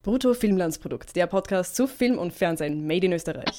[0.00, 3.58] Brutto Filmlandsprodukt, der Podcast zu Film und Fernsehen made in Österreich.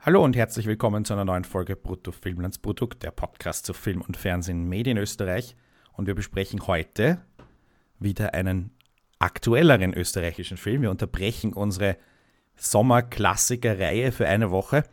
[0.00, 4.18] Hallo und herzlich willkommen zu einer neuen Folge Brutto Filmlandsprodukt, der Podcast zu Film und
[4.18, 5.56] Fernsehen made in Österreich.
[5.94, 7.24] Und wir besprechen heute
[7.98, 8.76] wieder einen
[9.18, 10.82] aktuelleren österreichischen Film.
[10.82, 11.96] Wir unterbrechen unsere
[12.56, 14.84] Sommerklassiker-Reihe für eine Woche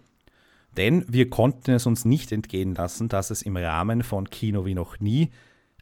[0.78, 4.76] denn wir konnten es uns nicht entgehen lassen, dass es im Rahmen von Kino wie
[4.76, 5.32] noch nie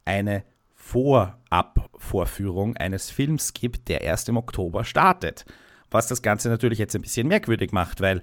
[0.06, 5.46] eine Vorab-Vorführung eines Films gibt, der erst im Oktober startet.
[5.90, 8.22] Was das Ganze natürlich jetzt ein bisschen merkwürdig macht, weil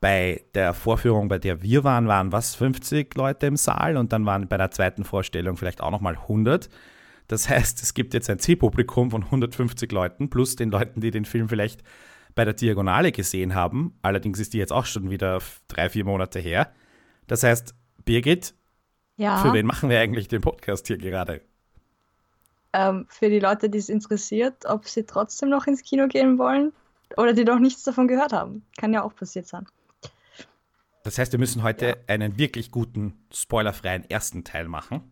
[0.00, 4.26] bei der Vorführung, bei der wir waren, waren was 50 Leute im Saal und dann
[4.26, 6.68] waren bei der zweiten Vorstellung vielleicht auch nochmal 100.
[7.28, 11.24] Das heißt, es gibt jetzt ein Zielpublikum von 150 Leuten plus den Leuten, die den
[11.24, 11.82] Film vielleicht
[12.34, 13.98] bei der Diagonale gesehen haben.
[14.02, 16.72] Allerdings ist die jetzt auch schon wieder drei, vier Monate her.
[17.26, 18.54] Das heißt, Birgit,
[19.16, 19.38] ja.
[19.38, 21.40] für wen machen wir eigentlich den Podcast hier gerade?
[22.72, 26.72] Ähm, für die Leute, die es interessiert, ob sie trotzdem noch ins Kino gehen wollen
[27.16, 28.64] oder die noch nichts davon gehört haben.
[28.76, 29.66] Kann ja auch passiert sein.
[31.04, 31.94] Das heißt, wir müssen heute ja.
[32.08, 35.02] einen wirklich guten, spoilerfreien ersten Teil machen.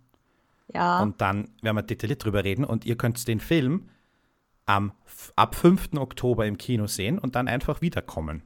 [0.74, 1.00] Ja.
[1.02, 3.90] Und dann werden wir detailliert drüber reden und ihr könnt den Film
[4.66, 4.92] am,
[5.36, 5.94] ab 5.
[5.96, 8.42] Oktober im Kino sehen und dann einfach wiederkommen.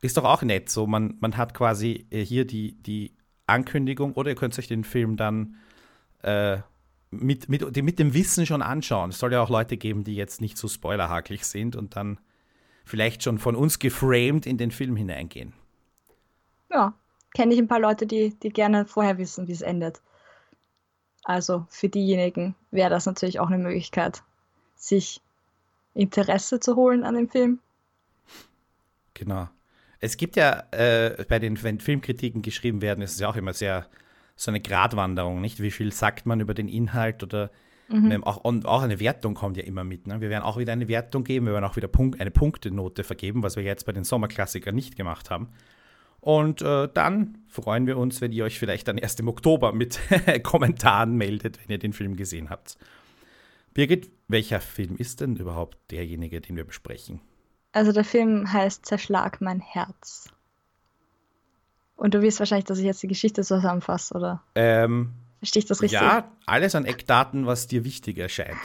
[0.00, 0.70] Ist doch auch nett.
[0.70, 3.16] So, man, man hat quasi äh, hier die, die
[3.46, 5.56] Ankündigung oder ihr könnt euch den Film dann
[6.22, 6.58] äh,
[7.10, 9.10] mit, mit, mit dem Wissen schon anschauen.
[9.10, 12.20] Es soll ja auch Leute geben, die jetzt nicht so spoilerhaklich sind und dann
[12.84, 15.52] vielleicht schon von uns geframed in den Film hineingehen.
[16.70, 16.94] Ja,
[17.34, 20.00] kenne ich ein paar Leute, die, die gerne vorher wissen, wie es endet.
[21.24, 24.22] Also für diejenigen wäre das natürlich auch eine Möglichkeit
[24.78, 25.20] sich
[25.94, 27.58] Interesse zu holen an dem Film.
[29.14, 29.48] Genau.
[30.00, 33.52] Es gibt ja äh, bei den, wenn Filmkritiken geschrieben werden, ist es ja auch immer
[33.52, 33.86] sehr
[34.36, 35.60] so eine Gratwanderung, nicht?
[35.60, 37.50] Wie viel sagt man über den Inhalt oder
[37.88, 38.22] mhm.
[38.22, 40.06] auch, und auch eine Wertung kommt ja immer mit.
[40.06, 40.20] Ne?
[40.20, 43.42] Wir werden auch wieder eine Wertung geben, wir werden auch wieder Punkt, eine Punktenote vergeben,
[43.42, 45.48] was wir jetzt bei den Sommerklassikern nicht gemacht haben.
[46.20, 49.98] Und äh, dann freuen wir uns, wenn ihr euch vielleicht dann erst im Oktober mit
[50.44, 52.78] Kommentaren meldet, wenn ihr den Film gesehen habt.
[53.78, 57.20] Birgit, welcher Film ist denn überhaupt derjenige, den wir besprechen?
[57.70, 60.32] Also der Film heißt Zerschlag mein Herz.
[61.94, 64.42] Und du weißt wahrscheinlich, dass ich jetzt die Geschichte zusammenfasse, oder?
[64.56, 66.00] Ähm, Verstehe ich das richtig?
[66.00, 68.58] Ja, alles an Eckdaten, was dir wichtig erscheint.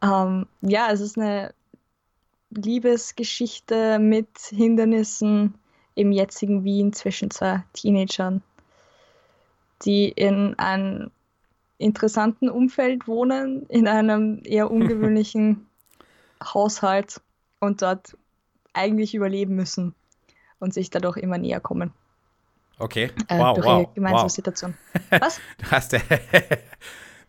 [0.00, 1.52] Ähm, ja, es ist eine
[2.50, 5.56] Liebesgeschichte mit Hindernissen
[5.96, 8.44] im jetzigen Wien zwischen zwei Teenagern,
[9.82, 11.10] die in ein
[11.78, 15.66] interessanten Umfeld wohnen, in einem eher ungewöhnlichen
[16.42, 17.20] Haushalt
[17.60, 18.16] und dort
[18.72, 19.94] eigentlich überleben müssen
[20.58, 21.92] und sich dadurch immer näher kommen.
[22.78, 24.30] Okay, äh, wow, durch wow, gemeinsame wow.
[24.30, 24.74] Situation.
[25.10, 25.40] Was?
[25.58, 25.98] du, hast, du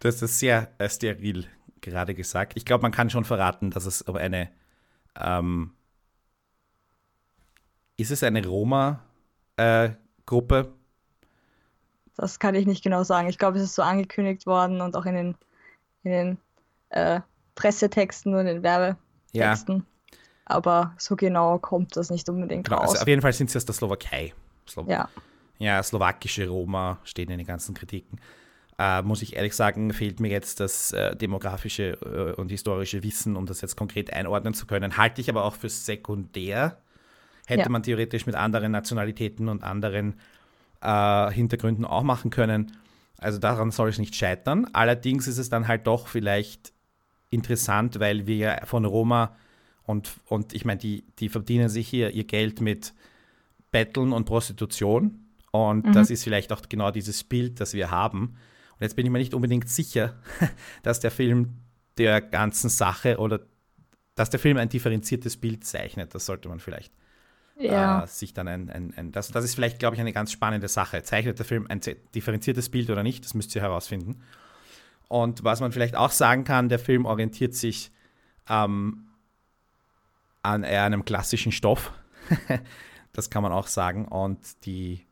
[0.03, 1.47] hast das sehr äh, steril
[1.79, 2.53] gerade gesagt.
[2.55, 4.49] Ich glaube, man kann schon verraten, dass es aber eine
[5.19, 5.71] ähm,
[7.97, 10.65] ist es eine Roma-Gruppe, äh,
[12.17, 13.29] das kann ich nicht genau sagen.
[13.29, 15.35] Ich glaube, es ist so angekündigt worden und auch in den,
[16.03, 16.37] in den
[16.89, 17.21] äh,
[17.55, 19.75] Pressetexten und den Werbetexten.
[19.77, 20.17] Ja.
[20.45, 22.91] Aber so genau kommt das nicht unbedingt genau, raus.
[22.91, 24.33] Also auf jeden Fall sind sie aus der Slowakei.
[24.67, 25.07] Slow ja.
[25.59, 28.19] Ja, slowakische Roma stehen in den ganzen Kritiken.
[28.79, 33.35] Äh, muss ich ehrlich sagen, fehlt mir jetzt das äh, demografische äh, und historische Wissen,
[33.35, 34.97] um das jetzt konkret einordnen zu können.
[34.97, 36.77] Halte ich aber auch für sekundär.
[37.47, 37.69] Hätte ja.
[37.69, 40.19] man theoretisch mit anderen Nationalitäten und anderen
[40.87, 42.71] äh, Hintergründen auch machen können.
[43.17, 44.67] Also daran soll es nicht scheitern.
[44.73, 46.71] Allerdings ist es dann halt doch vielleicht
[47.29, 49.35] interessant, weil wir von Roma
[49.83, 52.93] und, und ich meine, die, die verdienen sich hier ihr Geld mit
[53.71, 55.25] Betteln und Prostitution.
[55.51, 55.93] Und mhm.
[55.93, 58.37] das ist vielleicht auch genau dieses Bild, das wir haben.
[58.73, 60.15] Und jetzt bin ich mir nicht unbedingt sicher,
[60.83, 61.57] dass der Film
[61.97, 63.41] der ganzen Sache oder
[64.15, 66.13] dass der Film ein differenziertes Bild zeichnet.
[66.13, 66.93] Das sollte man vielleicht
[67.59, 68.03] ja.
[68.03, 70.67] äh, sich dann ein, ein, ein das, das ist vielleicht, glaube ich, eine ganz spannende
[70.67, 71.03] Sache.
[71.03, 71.81] Zeichnet der Film ein
[72.15, 73.23] differenziertes Bild oder nicht?
[73.25, 74.21] Das müsst ihr herausfinden.
[75.07, 77.91] Und was man vielleicht auch sagen kann, der Film orientiert sich
[78.49, 79.07] ähm,
[80.41, 81.93] an einem klassischen Stoff.
[83.13, 84.05] das kann man auch sagen.
[84.05, 85.05] Und die,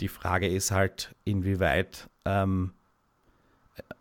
[0.00, 2.72] die Frage ist halt, inwieweit ähm,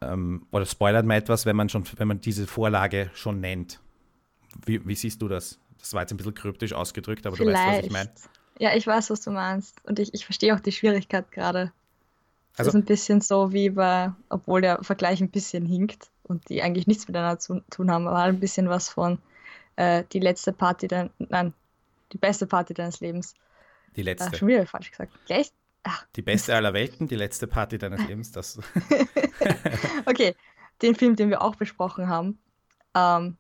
[0.02, 3.80] ähm, oder spoilert man etwas, wenn man schon, wenn man diese Vorlage schon nennt.
[4.66, 5.60] Wie, wie siehst du das?
[5.80, 7.58] Das war jetzt ein bisschen kryptisch ausgedrückt, aber Vielleicht.
[7.58, 8.12] du weißt, was ich meine.
[8.60, 9.76] Ja, ich weiß, was du meinst.
[9.86, 11.72] Und ich, ich verstehe auch die Schwierigkeit gerade.
[12.58, 16.50] Also, das ist ein bisschen so wie bei, obwohl der Vergleich ein bisschen hinkt und
[16.50, 19.20] die eigentlich nichts miteinander zu tun haben, aber ein bisschen was von
[19.76, 21.54] äh, die letzte Party, dein, nein,
[22.14, 23.36] die beste Party deines Lebens.
[23.96, 24.34] Die letzte.
[24.34, 25.14] Äh, schon wieder falsch gesagt.
[25.28, 25.52] Gleich,
[25.90, 26.06] Ach.
[26.18, 28.32] Die beste aller Welten, die letzte Party deines Lebens.
[28.32, 28.60] Das.
[30.06, 30.36] okay,
[30.82, 32.40] den Film, den wir auch besprochen haben,
[32.94, 33.38] ähm,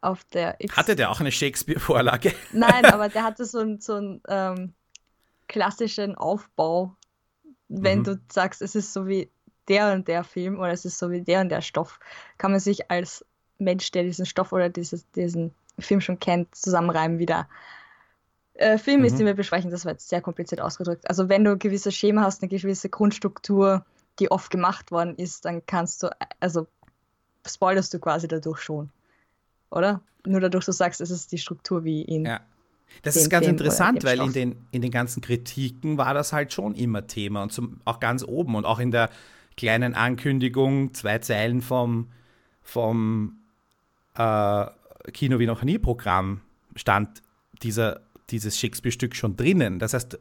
[0.00, 2.32] auf der X Hatte der auch eine Shakespeare-Vorlage?
[2.52, 4.74] Nein, aber der hatte so einen so einen, ähm,
[5.48, 6.94] klassischen Aufbau.
[7.68, 8.04] Wenn mhm.
[8.04, 9.30] du sagst, es ist so wie
[9.66, 11.98] der und der Film oder es ist so wie der und der Stoff,
[12.38, 13.24] kann man sich als
[13.58, 17.48] Mensch, der diesen Stoff oder dieses, diesen Film schon kennt, zusammenreimen wieder.
[18.54, 19.06] Äh, Film mhm.
[19.06, 21.08] ist, den wir besprechen, das war jetzt sehr kompliziert ausgedrückt.
[21.08, 23.84] Also wenn du ein gewisses Schema hast, eine gewisse Grundstruktur,
[24.18, 26.10] die oft gemacht worden ist, dann kannst du,
[26.40, 26.66] also
[27.46, 28.90] spoilerst du quasi dadurch schon.
[29.70, 30.02] Oder?
[30.26, 32.26] Nur dadurch, du sagst, es ist die Struktur wie in.
[32.26, 32.40] Ja.
[33.02, 36.52] Das ist ganz Film interessant, weil in den, in den ganzen Kritiken war das halt
[36.52, 39.10] schon immer Thema und zum, auch ganz oben und auch in der
[39.56, 42.08] kleinen Ankündigung, zwei Zeilen vom,
[42.62, 43.38] vom
[44.14, 44.66] äh,
[45.12, 46.40] Kino wie noch nie Programm
[46.76, 47.22] stand
[47.62, 48.00] dieser,
[48.30, 49.78] dieses Shakespeare-Stück schon drinnen.
[49.78, 50.18] Das heißt,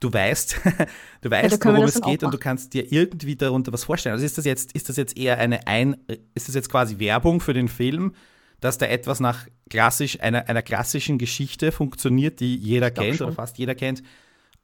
[0.00, 0.60] du weißt,
[1.22, 4.14] du weißt, ja, worum es geht und du kannst dir irgendwie darunter was vorstellen.
[4.14, 5.96] Also ist das jetzt, ist das jetzt eher eine ein,
[6.34, 8.14] ist das jetzt quasi Werbung für den Film,
[8.60, 13.58] dass da etwas nach klassisch, einer, einer klassischen Geschichte funktioniert, die jeder kennt oder fast
[13.58, 14.02] jeder kennt?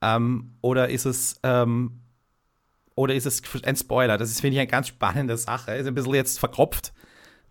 [0.03, 2.01] Ähm, oder ist es ähm,
[2.97, 4.19] oder ist es ein Spoiler?
[4.19, 5.73] Das ist, finde ich, eine ganz spannende Sache.
[5.73, 6.93] Ist ein bisschen jetzt verkopft,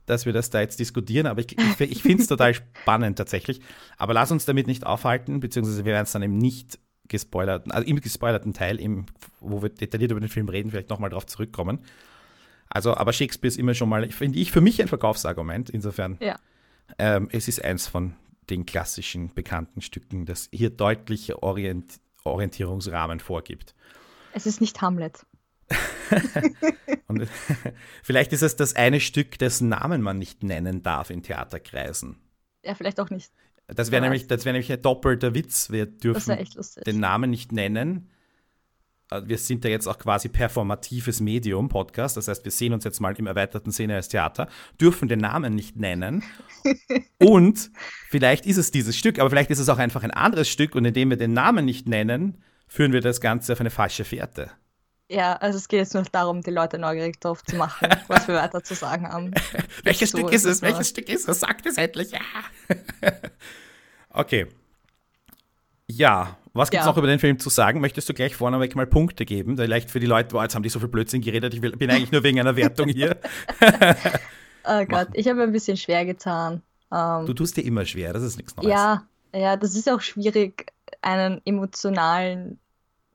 [0.05, 3.61] dass wir das da jetzt diskutieren, aber ich, ich, ich finde es total spannend tatsächlich.
[3.97, 7.87] Aber lass uns damit nicht aufhalten, beziehungsweise wir werden es dann im nicht gespoilerten, also
[7.87, 9.05] im gespoilerten Teil, im,
[9.39, 11.79] wo wir detailliert über den Film reden, vielleicht nochmal drauf zurückkommen.
[12.73, 15.69] Also, aber Shakespeare ist immer schon mal, finde ich, für mich ein Verkaufsargument.
[15.69, 16.39] Insofern, ja.
[16.97, 18.15] ähm, es ist eins von
[18.49, 23.75] den klassischen bekannten Stücken, das hier deutliche Orient Orientierungsrahmen vorgibt.
[24.33, 25.23] Es ist nicht Hamlet.
[27.07, 27.27] Und
[28.01, 32.17] vielleicht ist es das eine Stück, dessen Namen man nicht nennen darf in Theaterkreisen.
[32.63, 33.31] Ja, vielleicht auch nicht.
[33.67, 35.69] Das wäre nämlich, wär nämlich ein doppelter Witz.
[35.69, 36.37] Wir dürfen
[36.87, 38.09] den Namen nicht nennen.
[39.13, 42.17] Äh, wir sind ja jetzt auch quasi performatives Medium, Podcast.
[42.17, 44.47] Das heißt, wir sehen uns jetzt mal im erweiterten Sinne als Theater,
[44.79, 46.23] dürfen den Namen nicht nennen.
[47.19, 47.71] und
[48.09, 50.85] vielleicht ist es dieses Stück, aber vielleicht ist es auch einfach ein anderes Stück und
[50.85, 54.51] indem wir den Namen nicht nennen, führen wir das Ganze auf eine falsche Fährte.
[55.09, 58.35] Ja, also es geht jetzt nur darum, die Leute neugierig drauf zu machen, was wir
[58.35, 59.31] weiter zu sagen haben.
[59.83, 60.61] Welches so Stück ist es?
[60.61, 61.41] Welches Stück ist es?
[61.41, 62.11] Sagt es endlich.
[62.11, 62.21] Ja.
[64.09, 64.47] okay.
[65.97, 66.91] Ja, was gibt es ja.
[66.91, 67.81] noch über den Film zu sagen?
[67.81, 69.57] Möchtest du gleich vorneweg mal Punkte geben?
[69.57, 71.89] Vielleicht für die Leute, boah, jetzt haben die so viel Blödsinn geredet, ich will, bin
[71.89, 73.17] eigentlich nur wegen einer Wertung hier.
[74.65, 76.61] oh Gott, ich habe ein bisschen schwer getan.
[76.89, 78.69] Um, ähm, du tust dir immer schwer, das ist nichts Neues.
[78.69, 79.03] Ja,
[79.33, 82.59] ja, das ist auch schwierig, einen emotionalen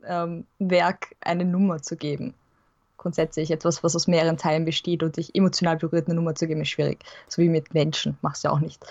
[0.04, 2.34] ähm, Werk eine Nummer zu geben.
[2.96, 6.62] Grundsätzlich etwas, was aus mehreren Teilen besteht und dich emotional berührt, eine Nummer zu geben,
[6.62, 7.04] ist schwierig.
[7.28, 8.84] So wie mit Menschen, machst du ja auch nicht.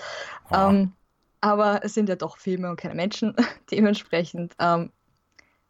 [0.50, 0.70] Ah.
[0.70, 0.94] Ähm,
[1.42, 3.36] aber es sind ja doch Filme und keine Menschen.
[3.72, 4.92] Dementsprechend, ähm,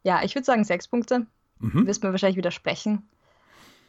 [0.02, 1.26] ja, ich würde sagen sechs Punkte.
[1.58, 1.86] Mhm.
[1.86, 3.08] Wirst mir wahrscheinlich widersprechen.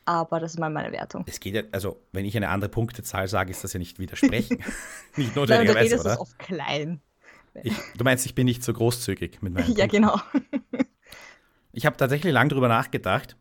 [0.05, 1.23] Aber das ist mal meine Wertung.
[1.27, 4.63] Es geht ja, also wenn ich eine andere Punktezahl sage, ist das ja nicht widersprechen.
[5.15, 6.21] nicht notwendigerweise, Nein, du oder?
[6.21, 7.01] oft klein.
[7.63, 10.01] Ich, du meinst, ich bin nicht so großzügig mit meinen Ja, Punkten.
[10.01, 10.21] genau.
[11.71, 13.37] Ich habe tatsächlich lange darüber nachgedacht.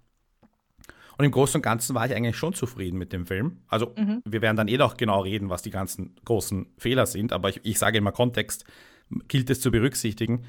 [1.19, 3.59] Und im Großen und Ganzen war ich eigentlich schon zufrieden mit dem Film.
[3.67, 4.23] Also, mhm.
[4.25, 7.33] wir werden dann eh noch genau reden, was die ganzen großen Fehler sind.
[7.33, 8.65] Aber ich, ich sage immer, Kontext
[9.27, 10.45] gilt es zu berücksichtigen.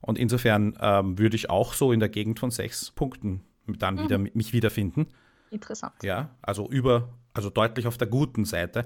[0.00, 4.04] Und insofern ähm, würde ich auch so in der Gegend von sechs Punkten dann mhm.
[4.04, 5.08] wieder mich wiederfinden.
[5.50, 5.94] Interessant.
[6.02, 8.84] Ja, also über, also deutlich auf der guten Seite.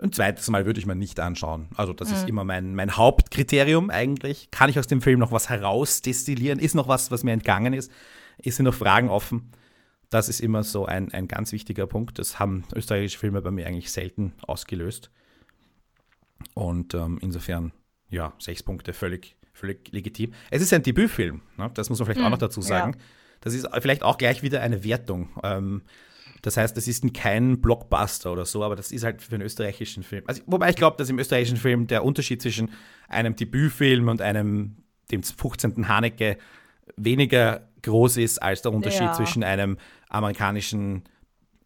[0.00, 1.68] Ein zweites Mal würde ich mir nicht anschauen.
[1.76, 2.14] Also, das mhm.
[2.14, 4.50] ist immer mein, mein Hauptkriterium eigentlich.
[4.50, 6.58] Kann ich aus dem Film noch was herausdestillieren?
[6.58, 7.92] Ist noch was, was mir entgangen ist?
[8.38, 9.52] Ist sind noch Fragen offen?
[10.12, 12.18] Das ist immer so ein, ein ganz wichtiger Punkt.
[12.18, 15.10] Das haben österreichische Filme bei mir eigentlich selten ausgelöst.
[16.52, 17.72] Und ähm, insofern,
[18.10, 20.34] ja, sechs Punkte völlig, völlig legitim.
[20.50, 21.70] Es ist ein Debütfilm, ne?
[21.72, 22.26] das muss man vielleicht mhm.
[22.26, 22.92] auch noch dazu sagen.
[22.92, 23.04] Ja.
[23.40, 25.30] Das ist vielleicht auch gleich wieder eine Wertung.
[25.42, 25.80] Ähm,
[26.42, 30.02] das heißt, es ist kein Blockbuster oder so, aber das ist halt für einen österreichischen
[30.02, 30.24] Film.
[30.26, 32.70] Also, wobei ich glaube, dass im österreichischen Film der Unterschied zwischen
[33.08, 34.76] einem Debütfilm und einem,
[35.10, 35.88] dem 15.
[35.88, 36.36] Haneke,
[36.96, 39.12] weniger groß ist als der Unterschied ja.
[39.12, 39.76] zwischen einem
[40.12, 41.04] amerikanischen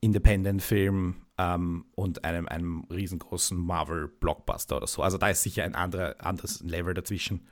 [0.00, 5.02] Independent-Film ähm, und einem, einem riesengroßen Marvel-Blockbuster oder so.
[5.02, 7.46] Also da ist sicher ein anderer, anderes Level dazwischen.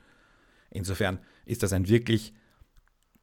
[0.69, 2.33] Insofern ist das ein wirklich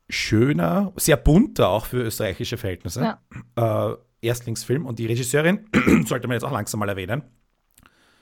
[0.09, 3.17] schöner, sehr bunter auch für österreichische Verhältnisse.
[3.57, 3.91] Ja.
[3.91, 5.67] Äh, Erstlingsfilm und die Regisseurin
[6.07, 7.23] sollte man jetzt auch langsam mal erwähnen.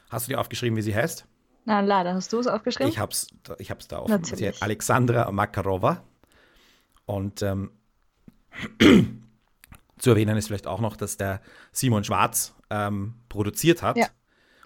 [0.09, 1.27] Hast du dir aufgeschrieben, wie sie heißt?
[1.67, 2.15] Na, leider.
[2.15, 2.91] Hast du es aufgeschrieben?
[2.91, 3.29] Ich habe es
[3.59, 4.23] ich hab's da offen.
[4.61, 6.03] Alexandra Makarova.
[7.05, 7.71] Und ähm,
[10.01, 11.41] zu erwähnen ist vielleicht auch noch, dass der
[11.73, 13.97] Simon Schwarz ähm, produziert hat.
[13.97, 14.07] Ja.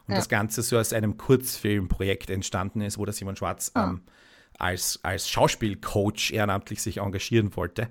[0.07, 0.17] Und ja.
[0.17, 3.88] das Ganze so aus einem Kurzfilmprojekt entstanden ist, wo der Simon Schwarz ah.
[3.88, 4.03] ähm,
[4.59, 7.88] als, als Schauspielcoach ehrenamtlich sich engagieren wollte.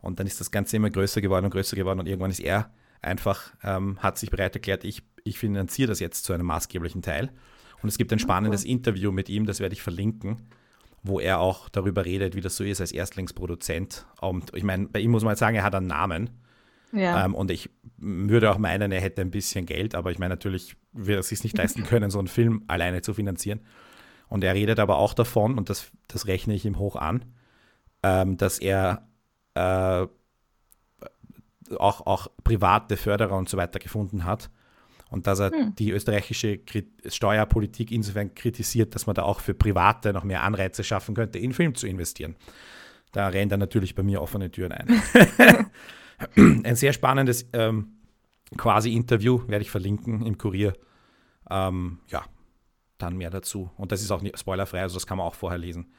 [0.00, 2.70] Und dann ist das Ganze immer größer geworden und größer geworden und irgendwann ist er
[3.02, 7.30] einfach, ähm, hat sich bereit erklärt, ich, ich finanziere das jetzt zu einem maßgeblichen Teil.
[7.82, 8.72] Und es gibt ein spannendes okay.
[8.72, 10.48] Interview mit ihm, das werde ich verlinken,
[11.02, 14.06] wo er auch darüber redet, wie das so ist als Erstlingsproduzent.
[14.20, 16.30] Und ich meine, bei ihm muss man halt sagen, er hat einen Namen.
[16.92, 17.24] Ja.
[17.24, 20.76] Ähm, und ich würde auch meinen, er hätte ein bisschen Geld, aber ich meine, natürlich
[20.92, 23.60] wird er es sich nicht leisten können, so einen Film alleine zu finanzieren.
[24.28, 27.24] Und er redet aber auch davon, und das, das rechne ich ihm hoch an,
[28.02, 29.08] ähm, dass er
[29.54, 30.06] äh,
[31.76, 34.50] auch, auch private Förderer und so weiter gefunden hat.
[35.10, 35.74] Und dass er hm.
[35.74, 36.60] die österreichische
[37.06, 41.52] Steuerpolitik insofern kritisiert, dass man da auch für Private noch mehr Anreize schaffen könnte, in
[41.52, 42.36] Film zu investieren.
[43.10, 44.86] Da rennt er natürlich bei mir offene Türen ein.
[46.36, 48.00] Ein sehr spannendes ähm,
[48.56, 50.74] quasi Interview, werde ich verlinken im Kurier.
[51.50, 52.24] Ähm, ja,
[52.98, 53.70] dann mehr dazu.
[53.76, 55.92] Und das ist auch nicht spoilerfrei, also das kann man auch vorher lesen.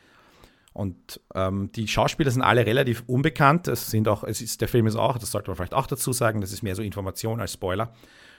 [0.73, 3.67] Und ähm, die Schauspieler sind alle relativ unbekannt.
[3.67, 6.13] Es sind auch, es ist, der Film ist auch, das sollte man vielleicht auch dazu
[6.13, 7.93] sagen, das ist mehr so Information als Spoiler.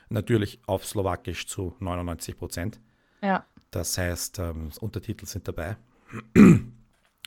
[0.09, 2.81] Natürlich auf Slowakisch zu 99 Prozent.
[3.23, 3.45] Ja.
[3.71, 5.77] Das heißt, ähm, Untertitel sind dabei.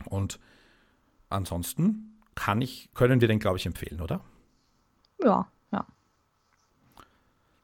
[0.05, 0.39] Und
[1.29, 4.21] ansonsten kann ich, können wir den, glaube ich, empfehlen, oder?
[5.23, 5.85] Ja, ja.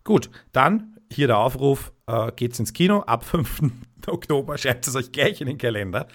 [0.03, 3.01] Gut, dann hier der Aufruf, äh, geht's ins Kino.
[3.01, 3.61] Ab 5.
[4.07, 6.07] Oktober schreibt es euch gleich in den Kalender.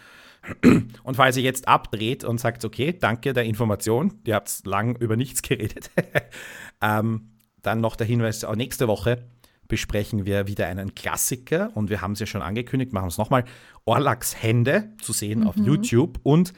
[1.02, 5.16] Und falls ihr jetzt abdreht und sagt, okay, danke der Information, ihr habt lang über
[5.16, 5.90] nichts geredet,
[6.80, 9.26] ähm, dann noch der Hinweis, auch nächste Woche
[9.66, 13.44] besprechen wir wieder einen Klassiker und wir haben es ja schon angekündigt, machen es nochmal,
[13.84, 15.46] Orlaks Hände zu sehen mhm.
[15.48, 16.52] auf YouTube und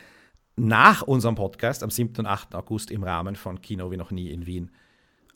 [0.58, 2.14] nach unserem Podcast am 7.
[2.18, 2.54] und 8.
[2.54, 4.70] August im Rahmen von Kino wie noch nie in Wien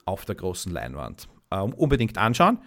[0.05, 1.29] auf der großen Leinwand.
[1.51, 2.59] Ähm, unbedingt anschauen.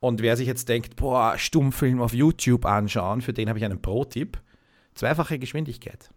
[0.00, 3.82] Und wer sich jetzt denkt, boah, Stummfilm auf YouTube anschauen, für den habe ich einen
[3.82, 4.40] Pro-Tipp.
[4.94, 6.10] Zweifache Geschwindigkeit.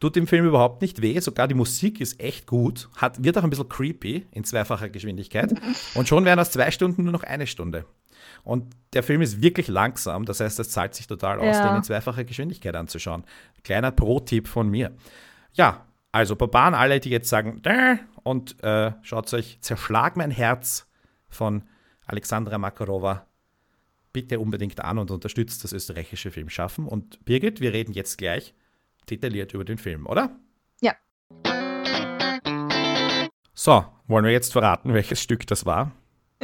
[0.00, 3.44] Tut dem Film überhaupt nicht weh, sogar die Musik ist echt gut, hat, wird auch
[3.44, 5.54] ein bisschen creepy in zweifacher Geschwindigkeit.
[5.94, 7.84] Und schon wären das zwei Stunden nur noch eine Stunde.
[8.44, 11.68] Und der Film ist wirklich langsam, das heißt, es zahlt sich total aus, ja.
[11.68, 13.24] den in zweifacher Geschwindigkeit anzuschauen.
[13.64, 14.92] Kleiner Pro-Tipp von mir.
[15.54, 17.62] Ja, also Barbaren, alle, die jetzt sagen,
[18.22, 20.86] und äh, schaut euch Zerschlag mein Herz
[21.28, 21.62] von
[22.06, 23.26] Alexandra Makarova
[24.12, 26.86] bitte unbedingt an und unterstützt das österreichische Filmschaffen.
[26.86, 28.54] Und Birgit, wir reden jetzt gleich
[29.08, 30.36] detailliert über den Film, oder?
[30.80, 30.94] Ja.
[33.54, 35.92] So, wollen wir jetzt verraten, welches Stück das war?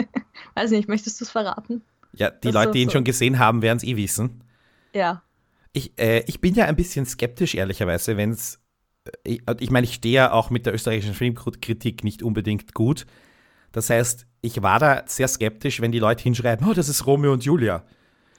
[0.55, 1.83] Weiß nicht, möchtest du es verraten?
[2.13, 2.95] Ja, die das Leute, die ihn so.
[2.95, 4.43] schon gesehen haben, werden es eh wissen.
[4.93, 5.23] Ja.
[5.73, 8.61] Ich, äh, ich bin ja ein bisschen skeptisch, ehrlicherweise, wenn es.
[9.05, 13.07] Äh, ich, ich meine, ich stehe ja auch mit der österreichischen Filmkritik nicht unbedingt gut.
[13.73, 17.33] Das heißt, ich war da sehr skeptisch, wenn die Leute hinschreiben, oh, das ist Romeo
[17.33, 17.85] und Julia.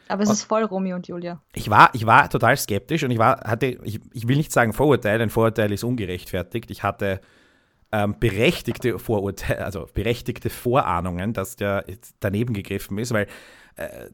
[0.08, 1.40] Aber es ist voll Romeo und Julia.
[1.54, 4.74] Ich war, ich war total skeptisch und ich war, hatte, ich, ich will nicht sagen
[4.74, 6.72] Vorurteil, ein Vorurteil ist ungerechtfertigt.
[6.72, 7.22] Ich hatte
[7.92, 11.86] ähm, berechtigte Vorurteile, also berechtigte Vorahnungen, dass der
[12.20, 13.28] daneben gegriffen ist, weil
[13.76, 14.10] äh,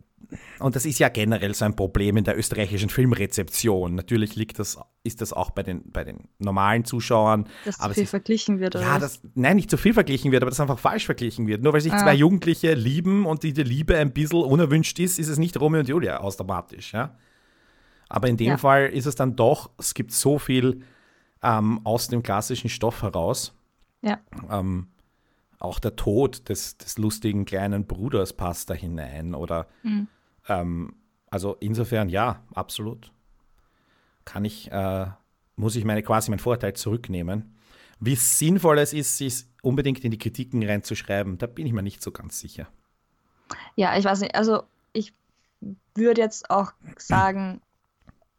[0.60, 3.96] und das ist ja generell so ein Problem in der österreichischen Filmrezeption.
[3.96, 7.48] Natürlich liegt das, ist das auch bei den, bei den normalen Zuschauern.
[7.64, 8.84] Dass zu viel ist, verglichen wird, oder?
[8.84, 11.62] Ja, das, nein, nicht zu viel verglichen wird, aber dass einfach falsch verglichen wird.
[11.62, 12.00] Nur weil sich ah.
[12.00, 15.90] zwei Jugendliche lieben und diese Liebe ein bisschen unerwünscht ist, ist es nicht Romeo und
[15.90, 17.16] Julia automatisch, ja.
[18.08, 18.58] Aber in dem ja.
[18.58, 20.82] Fall ist es dann doch, es gibt so viel
[21.42, 23.55] ähm, aus dem klassischen Stoff heraus.
[24.06, 24.20] Ja.
[24.50, 24.88] Ähm,
[25.60, 29.34] auch der Tod des, des lustigen kleinen Bruders passt da hinein.
[29.34, 30.08] Oder mhm.
[30.48, 30.96] ähm,
[31.30, 33.12] also insofern ja, absolut.
[34.24, 35.08] Kann ich, äh,
[35.56, 37.56] muss ich meine quasi meinen Vorteil zurücknehmen.
[38.00, 42.02] Wie sinnvoll es ist, sich unbedingt in die Kritiken reinzuschreiben, da bin ich mir nicht
[42.02, 42.68] so ganz sicher.
[43.76, 45.14] Ja, ich weiß nicht, also ich
[45.96, 47.62] würde jetzt auch sagen,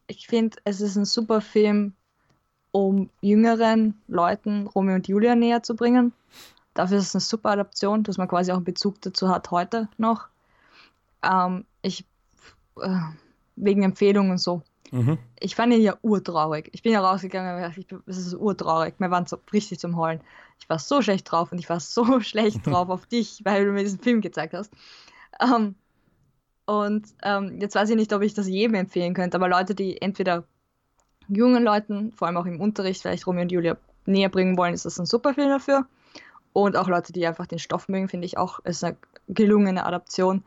[0.06, 1.94] ich finde, es ist ein super Film,
[2.76, 6.12] um jüngeren Leuten Romeo und Julia näher zu bringen.
[6.74, 9.88] Dafür ist es eine super Adaption, dass man quasi auch einen Bezug dazu hat heute
[9.96, 10.28] noch.
[11.22, 12.04] Ähm, ich,
[12.78, 12.98] äh,
[13.56, 14.60] wegen Empfehlungen und so.
[14.90, 15.16] Mhm.
[15.40, 16.68] Ich fand ihn ja urtraurig.
[16.72, 18.96] Ich bin ja rausgegangen und gedacht, es ist urtraurig.
[18.98, 20.20] Wir waren so richtig zum Heulen.
[20.60, 23.72] Ich war so schlecht drauf und ich war so schlecht drauf auf dich, weil du
[23.72, 24.70] mir diesen Film gezeigt hast.
[25.40, 25.76] Ähm,
[26.66, 30.02] und ähm, jetzt weiß ich nicht, ob ich das jedem empfehlen könnte, aber Leute, die
[30.02, 30.44] entweder
[31.28, 34.84] jungen Leuten, vor allem auch im Unterricht, vielleicht Romeo und Julia näher bringen wollen, ist
[34.84, 35.86] das ein super Film dafür.
[36.52, 38.96] Und auch Leute, die einfach den Stoff mögen, finde ich auch, ist eine
[39.28, 40.42] gelungene Adaption.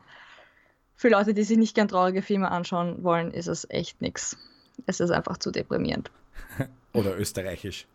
[0.96, 4.36] Für Leute, die sich nicht gern traurige Filme anschauen wollen, ist es echt nichts.
[4.86, 6.10] Es ist einfach zu deprimierend.
[6.94, 7.86] Oder österreichisch.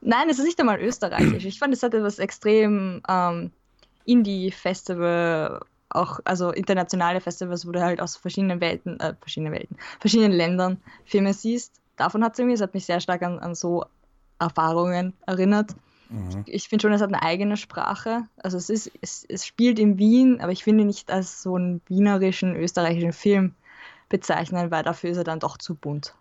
[0.00, 1.44] Nein, es ist nicht einmal österreichisch.
[1.44, 3.52] Ich fand, es hat etwas extrem ähm,
[4.04, 10.32] Indie-Festival, auch also internationale Festivals, wo du halt aus verschiedenen Welten, äh, verschiedenen Welten, verschiedenen
[10.32, 11.80] Ländern Filme siehst.
[11.96, 13.84] Davon hat es irgendwie, es hat mich sehr stark an, an so
[14.38, 15.74] Erfahrungen erinnert.
[16.08, 16.44] Mhm.
[16.46, 18.24] Ich finde schon, es hat eine eigene Sprache.
[18.36, 21.80] Also es ist, es, es spielt in Wien, aber ich finde nicht als so einen
[21.88, 23.54] wienerischen, österreichischen Film
[24.08, 26.14] bezeichnen, weil dafür ist er dann doch zu bunt.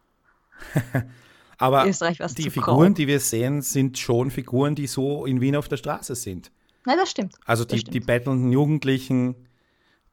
[1.58, 5.78] aber die Figuren, die wir sehen, sind schon Figuren, die so in Wien auf der
[5.78, 6.52] Straße sind.
[6.88, 7.36] Ja, das stimmt.
[7.46, 7.94] Also die, stimmt.
[7.94, 9.36] die bettelnden Jugendlichen,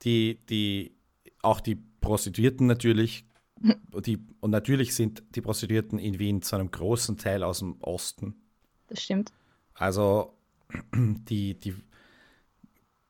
[0.02, 0.94] die, die,
[1.42, 3.24] auch die Prostituierten natürlich,
[4.04, 8.34] die, und natürlich sind die Prostituierten in Wien zu einem großen Teil aus dem Osten.
[8.88, 9.32] Das stimmt.
[9.74, 10.34] Also
[10.94, 11.74] die, die,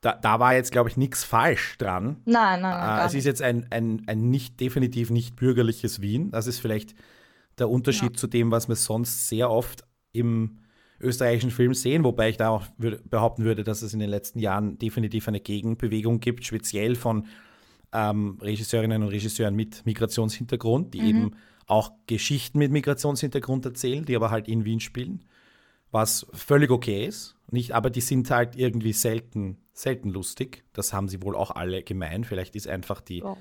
[0.01, 2.21] da, da war jetzt, glaube ich, nichts falsch dran.
[2.25, 3.01] Nein, nein, nein.
[3.01, 6.31] Äh, es ist jetzt ein, ein, ein nicht, definitiv nicht bürgerliches Wien.
[6.31, 6.95] Das ist vielleicht
[7.59, 8.17] der Unterschied ja.
[8.17, 10.59] zu dem, was wir sonst sehr oft im
[11.01, 14.79] österreichischen Film sehen, wobei ich da auch behaupten würde, dass es in den letzten Jahren
[14.79, 17.27] definitiv eine Gegenbewegung gibt, speziell von
[17.93, 21.09] ähm, Regisseurinnen und Regisseuren mit Migrationshintergrund, die mhm.
[21.09, 25.25] eben auch Geschichten mit Migrationshintergrund erzählen, die aber halt in Wien spielen,
[25.91, 27.37] was völlig okay ist.
[27.51, 30.65] Nicht, aber die sind halt irgendwie selten, selten lustig.
[30.73, 32.25] Das haben sie wohl auch alle gemein.
[32.25, 33.37] Vielleicht ist einfach die, oh.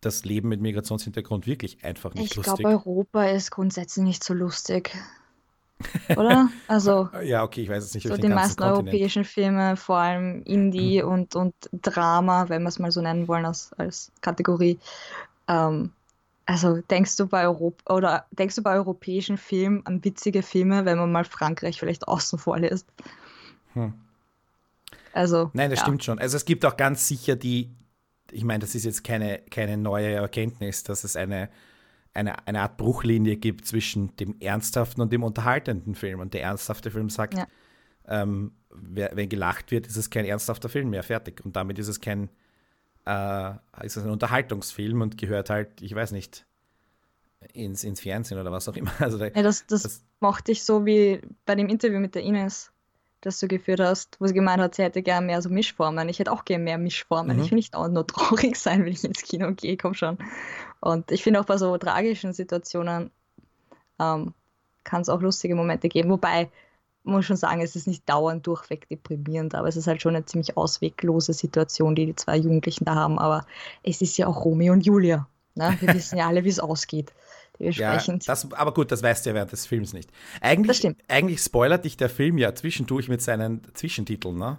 [0.00, 2.54] das Leben mit Migrationshintergrund wirklich einfach nicht ich lustig.
[2.54, 4.96] Ich glaube, Europa ist grundsätzlich nicht so lustig.
[6.16, 6.48] Oder?
[6.68, 7.08] Also.
[7.24, 8.06] ja, okay, ich weiß es nicht.
[8.06, 8.88] So die meisten Kontinent.
[8.88, 11.08] europäischen Filme, vor allem Indie mhm.
[11.08, 14.78] und, und Drama, wenn wir es mal so nennen wollen als, als Kategorie.
[15.48, 15.92] Ähm,
[16.46, 20.98] also denkst du bei Europa oder denkst du bei europäischen Filmen an witzige Filme, wenn
[20.98, 22.86] man mal Frankreich vielleicht außen vor lässt?
[23.74, 23.94] Hm.
[25.12, 25.50] Also.
[25.52, 25.84] Nein, das ja.
[25.84, 26.18] stimmt schon.
[26.18, 27.70] Also es gibt auch ganz sicher die,
[28.30, 31.50] ich meine, das ist jetzt keine, keine neue Erkenntnis, dass es eine
[32.14, 36.20] eine, eine Art Bruchlinie gibt zwischen dem ernsthaften und dem unterhaltenden Film.
[36.20, 37.46] Und der ernsthafte Film sagt, ja.
[38.08, 41.44] ähm, wer, wenn gelacht wird, ist es kein ernsthafter Film mehr, fertig.
[41.44, 42.28] Und damit ist es kein,
[43.06, 43.52] äh,
[43.82, 46.46] ist es ein Unterhaltungsfilm und gehört halt, ich weiß nicht,
[47.52, 48.92] ins, ins Fernsehen oder was auch immer.
[48.98, 52.22] Also da, ja, das, das, das mochte ich so wie bei dem Interview mit der
[52.22, 52.72] Ines,
[53.20, 56.08] das du geführt hast, wo sie gemeint hat, sie hätte gerne mehr so Mischformen.
[56.08, 57.36] Ich hätte auch gerne mehr Mischformen.
[57.36, 57.42] Mhm.
[57.42, 60.18] Ich will nicht auch nur traurig sein, wenn ich ins Kino gehe, komm schon.
[60.80, 63.10] Und ich finde auch bei so tragischen Situationen
[63.98, 64.34] ähm,
[64.84, 66.10] kann es auch lustige Momente geben.
[66.10, 66.48] Wobei,
[67.02, 70.24] muss schon sagen, es ist nicht dauernd durchweg deprimierend, aber es ist halt schon eine
[70.24, 73.18] ziemlich ausweglose Situation, die die zwei Jugendlichen da haben.
[73.18, 73.46] Aber
[73.82, 75.26] es ist ja auch Romeo und Julia.
[75.54, 75.76] Ne?
[75.80, 77.12] Wir wissen ja alle, wie es ausgeht.
[77.60, 78.26] Dementsprechend.
[78.26, 80.10] Ja, das, aber gut, das weißt du ja während des Films nicht.
[80.40, 84.58] Eigentlich, eigentlich spoilert dich der Film ja zwischendurch mit seinen Zwischentiteln, ne?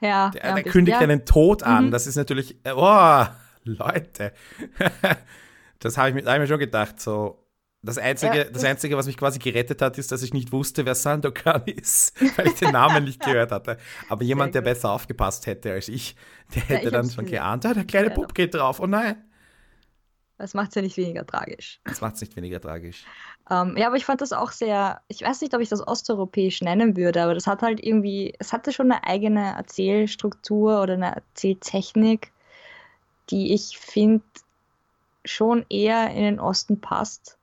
[0.00, 0.30] Ja.
[0.30, 1.02] Der, ja, der kündigt ja.
[1.02, 1.86] einen Tod an.
[1.86, 1.90] Mhm.
[1.92, 3.24] Das ist natürlich, oh,
[3.64, 4.32] Leute.
[5.78, 7.00] das habe ich, hab ich mir schon gedacht.
[7.00, 7.46] So,
[7.82, 10.84] das Einzige, ja, das Einzige, was mich quasi gerettet hat, ist, dass ich nicht wusste,
[10.84, 13.78] wer Sandokan ist, weil ich den Namen nicht gehört hatte.
[14.08, 16.16] Aber jemand, der besser aufgepasst hätte als ich,
[16.54, 19.16] der hätte ja, dann schon geahnt, ah, der kleine Bub geht drauf, oh nein.
[20.40, 21.80] Das macht es ja nicht weniger tragisch.
[21.84, 23.04] Das macht es nicht weniger tragisch.
[23.50, 26.62] Ähm, ja, aber ich fand das auch sehr, ich weiß nicht, ob ich das osteuropäisch
[26.62, 31.14] nennen würde, aber das hat halt irgendwie, es hatte schon eine eigene Erzählstruktur oder eine
[31.14, 32.32] Erzähltechnik,
[33.28, 34.24] die ich finde
[35.26, 37.36] schon eher in den Osten passt,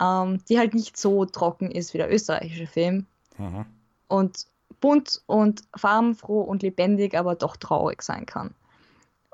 [0.00, 3.06] ähm, die halt nicht so trocken ist wie der österreichische Film.
[3.36, 3.66] Mhm.
[4.08, 4.46] Und
[4.80, 8.54] bunt und farbenfroh und lebendig, aber doch traurig sein kann.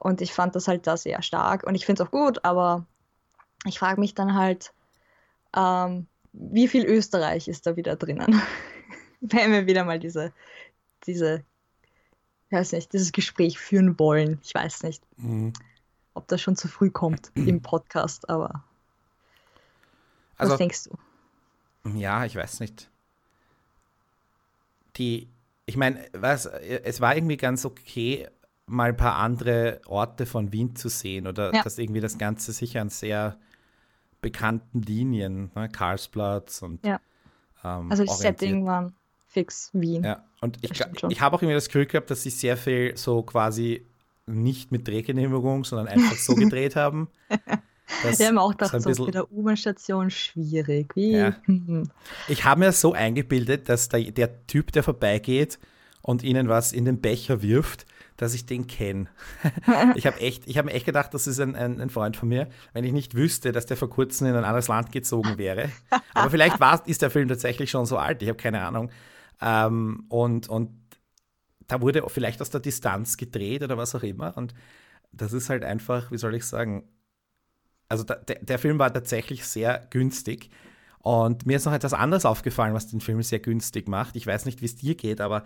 [0.00, 2.86] Und ich fand das halt da sehr stark und ich finde es auch gut, aber
[3.66, 4.72] ich frage mich dann halt,
[5.56, 8.40] ähm, wie viel Österreich ist da wieder drinnen?
[9.20, 10.32] Wenn wir wieder mal diese,
[11.06, 11.42] diese,
[12.46, 14.40] ich weiß nicht, dieses Gespräch führen wollen.
[14.44, 15.52] Ich weiß nicht, mhm.
[16.14, 18.62] ob das schon zu früh kommt im Podcast, aber
[20.36, 21.98] also, was denkst du?
[21.98, 22.88] Ja, ich weiß nicht.
[24.96, 25.28] Die,
[25.66, 28.28] ich meine, was, es war irgendwie ganz okay,
[28.68, 31.62] mal ein paar andere Orte von Wien zu sehen oder ja.
[31.62, 33.36] dass irgendwie das Ganze sicher an sehr
[34.20, 35.68] bekannten Linien, ne?
[35.68, 37.00] Karlsplatz und ja.
[37.64, 38.92] ähm, Also das Setting waren
[39.26, 40.04] fix Wien.
[40.04, 43.22] Ja, und ich, ich habe auch irgendwie das Gefühl gehabt, dass sie sehr viel so
[43.22, 43.86] quasi
[44.26, 47.08] nicht mit Drehgenehmigung, sondern einfach so gedreht haben.
[48.02, 50.94] Wir haben auch gedacht, so mit der U-Bahn-Station schwierig.
[50.94, 51.12] Wie?
[51.12, 51.36] Ja.
[52.28, 55.58] Ich habe mir so eingebildet, dass der, der Typ, der vorbeigeht
[56.02, 57.86] und ihnen was in den Becher wirft,
[58.18, 59.06] dass ich den kenne.
[59.94, 62.48] ich habe echt, ich mir echt gedacht, das ist ein, ein, ein, Freund von mir,
[62.74, 65.70] wenn ich nicht wüsste, dass der vor kurzem in ein anderes Land gezogen wäre.
[66.14, 68.90] Aber vielleicht war, ist der Film tatsächlich schon so alt, ich habe keine Ahnung.
[69.40, 70.70] Ähm, und, und
[71.68, 74.36] da wurde vielleicht aus der Distanz gedreht oder was auch immer.
[74.36, 74.52] Und
[75.12, 76.88] das ist halt einfach, wie soll ich sagen,
[77.88, 80.50] also da, der, der Film war tatsächlich sehr günstig.
[80.98, 84.16] Und mir ist noch etwas anderes aufgefallen, was den Film sehr günstig macht.
[84.16, 85.44] Ich weiß nicht, wie es dir geht, aber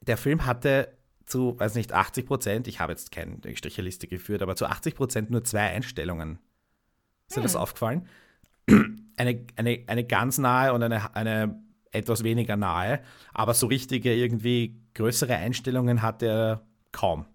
[0.00, 0.88] der Film hatte
[1.30, 5.30] zu, weiß nicht, 80 Prozent, ich habe jetzt keine Stricherliste geführt, aber zu 80 Prozent
[5.30, 6.38] nur zwei Einstellungen.
[7.28, 7.44] Ist dir hm.
[7.44, 8.08] das aufgefallen?
[9.16, 11.62] eine, eine, eine ganz nahe und eine, eine
[11.92, 13.00] etwas weniger nahe.
[13.32, 17.26] Aber so richtige, irgendwie größere Einstellungen hat er kaum.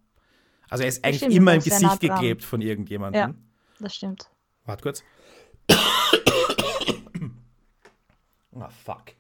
[0.70, 3.22] Also er ist eigentlich stimmt, immer er im Gesicht geklebt von irgendjemandem.
[3.22, 3.36] Ja.
[3.80, 4.30] Das stimmt.
[4.66, 5.04] Warte kurz.
[8.58, 9.12] Ah, fuck.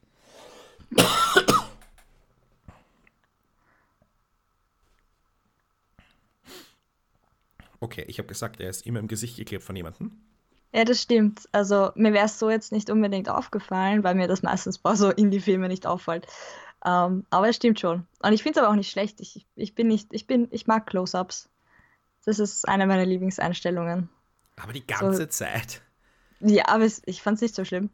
[7.80, 10.12] Okay, ich habe gesagt, er ist immer im Gesicht geklebt von jemandem.
[10.74, 11.48] Ja, das stimmt.
[11.54, 15.10] Also mir wäre es so jetzt nicht unbedingt aufgefallen, weil mir das meistens bei so
[15.10, 16.28] Indie-Filmen nicht auffällt.
[16.86, 18.06] Ähm, aber es stimmt schon.
[18.22, 19.22] Und ich finde es aber auch nicht schlecht.
[19.22, 21.50] Ich, ich bin nicht, ich bin, ich mag Close-Ups.
[22.26, 24.10] Das ist eine meiner Lieblingseinstellungen.
[24.58, 25.82] Aber die ganze Zeit.
[26.40, 27.90] Ja, aber es, ich fand es nicht so schlimm.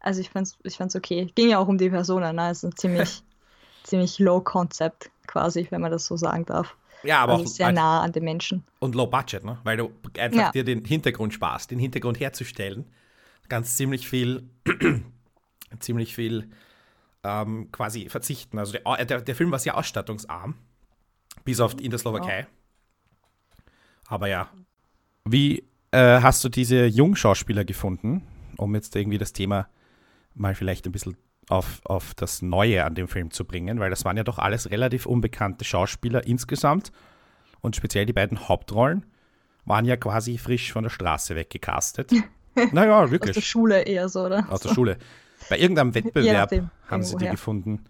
[0.00, 1.30] Also ich fand's, ich fand's okay.
[1.34, 2.50] Ging ja auch um die Personen, ne?
[2.50, 3.22] Es ist ein ziemlich,
[3.84, 6.76] ziemlich low concept quasi, wenn man das so sagen darf.
[7.04, 8.64] Ja, aber also auch sehr nah an den Menschen.
[8.78, 9.58] und low budget, ne?
[9.64, 10.50] Weil du einfach Ja.
[10.52, 12.86] dir den Hintergrund sparst, den Hintergrund herzustellen.
[13.48, 14.48] Ganz ziemlich viel,
[15.80, 16.50] ziemlich viel
[17.22, 18.58] ähm, quasi verzichten.
[18.58, 20.54] Also der, der, der Film war sehr ausstattungsarm,
[21.44, 22.46] bis auf in der Slowakei.
[24.06, 24.48] Aber ja.
[25.24, 28.22] Wie äh, hast du diese Jungschauspieler gefunden,
[28.56, 29.68] um jetzt irgendwie das Thema
[30.34, 31.16] mal vielleicht ein bisschen
[31.48, 33.78] auf, auf das Neue an dem Film zu bringen?
[33.80, 36.92] Weil das waren ja doch alles relativ unbekannte Schauspieler insgesamt.
[37.60, 39.06] Und speziell die beiden Hauptrollen
[39.64, 42.12] waren ja quasi frisch von der Straße weggecastet.
[42.72, 43.46] naja, Aus der wirklich.
[43.46, 44.46] Schule eher so, oder?
[44.50, 44.98] Aus der Schule.
[45.48, 46.50] Bei irgendeinem Wettbewerb
[46.88, 47.30] haben sie die irgendwoher.
[47.30, 47.84] gefunden.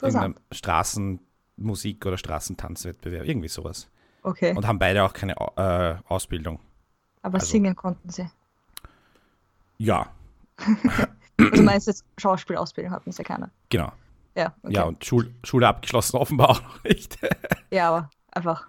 [0.00, 3.88] Irgendeinem Straßenmusik- oder Straßentanzwettbewerb, irgendwie sowas.
[4.22, 4.54] Okay.
[4.56, 6.60] Und haben beide auch keine äh, Ausbildung.
[7.22, 8.28] aber also- singen konnten sie.
[9.76, 10.12] Ja,
[11.38, 13.50] Also meinst du jetzt Schauspielausbildung hatten sie keine?
[13.70, 13.92] genau.
[14.36, 14.74] Ja, okay.
[14.74, 17.18] Ja, und Schul Schule abgeschlossen offenbar auch noch nicht.
[17.70, 18.66] Ja, aber einfach,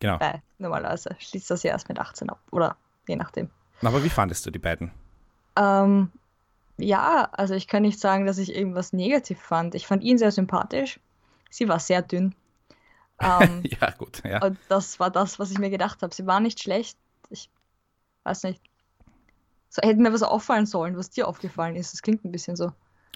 [0.00, 0.18] genau.
[0.18, 2.40] weil normalerweise schließt das ja erst mit 18 ab.
[2.50, 3.50] Oder je nachdem.
[3.82, 4.92] Aber wie fandest du die beiden?
[5.56, 6.10] Ähm,
[6.78, 9.74] ja, also ich kann nicht sagen, dass ich irgendwas negativ fand.
[9.74, 10.98] Ich fand ihn sehr sympathisch.
[11.50, 12.34] Sie war sehr dünn.
[13.20, 14.22] Ähm, Ja, gut.
[14.24, 14.42] Ja.
[14.42, 16.14] und das war das, was ich mir gedacht habe.
[16.14, 16.96] Sie war nicht schlecht.
[17.28, 17.50] Ich
[18.24, 18.60] weiß nicht.
[19.74, 21.92] So hätte mir was auffallen sollen, was dir aufgefallen ist.
[21.92, 22.66] Das klingt ein bisschen so.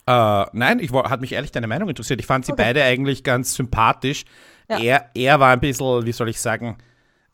[0.06, 2.18] Äh, nein, ich wo- hat mich ehrlich deine Meinung interessiert.
[2.18, 2.62] Ich fand sie Okay.
[2.64, 4.24] beide eigentlich ganz sympathisch.
[4.68, 4.78] Ja.
[4.80, 6.78] Er, er war ein bisschen, wie soll ich sagen,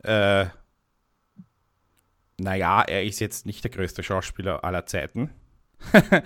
[0.03, 0.45] äh,
[2.39, 5.31] naja, er ist jetzt nicht der größte Schauspieler aller Zeiten.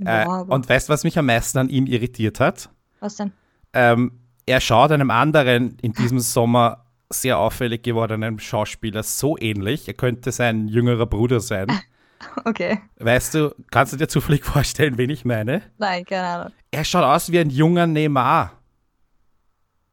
[0.00, 2.68] Äh, Ja, aber und weißt du, was mich am meisten an ihm irritiert hat?
[3.00, 3.32] was denn?
[3.72, 9.88] Ähm, er schaut einem anderen in diesem Sommer sehr auffällig gewordenen Schauspieler so ähnlich.
[9.88, 11.68] Er könnte sein jüngerer Bruder sein.
[12.44, 12.80] Okay.
[12.98, 15.62] Weißt du, kannst du dir zufällig vorstellen, wen ich meine?
[15.78, 16.52] Nein, keine Ahnung.
[16.70, 18.52] Er schaut aus wie ein junger Neymar.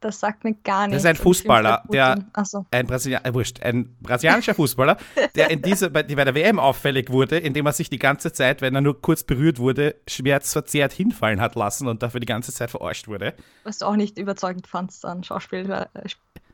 [0.00, 1.02] Das sagt mir gar nichts.
[1.02, 2.66] ist ein Fußballer, der- Achso.
[2.70, 4.98] Ein, Brasilia äh, wurscht, ein brasilianischer Fußballer,
[5.34, 8.60] der in diese, bei, bei der WM auffällig wurde, indem er sich die ganze Zeit,
[8.60, 12.70] wenn er nur kurz berührt wurde, schmerzverzerrt hinfallen hat lassen und dafür die ganze Zeit
[12.70, 13.32] verarscht wurde.
[13.62, 15.86] Was du auch nicht überzeugend fandst an Schauspiel, äh,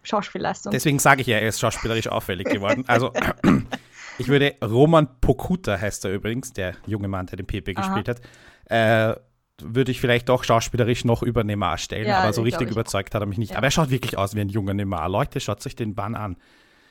[0.04, 0.70] Schauspielleistung.
[0.70, 2.85] Deswegen sage ich ja, er ist schauspielerisch auffällig geworden.
[2.87, 3.12] Also,
[4.20, 7.80] ich würde Roman Pokuta heißt er übrigens, der junge Mann, der den Pepe Aha.
[7.94, 8.20] gespielt hat,
[8.66, 9.18] äh,
[9.62, 12.72] würde ich vielleicht doch schauspielerisch noch über Neymar stellen, Ja, aber so richtig ich.
[12.72, 13.50] überzeugt hat er mich nicht.
[13.50, 13.59] Ja.
[13.59, 15.09] Aber er schaut wirklich aus wie ein junger Neymar.
[15.09, 16.37] Leute, schaut euch den Bann an.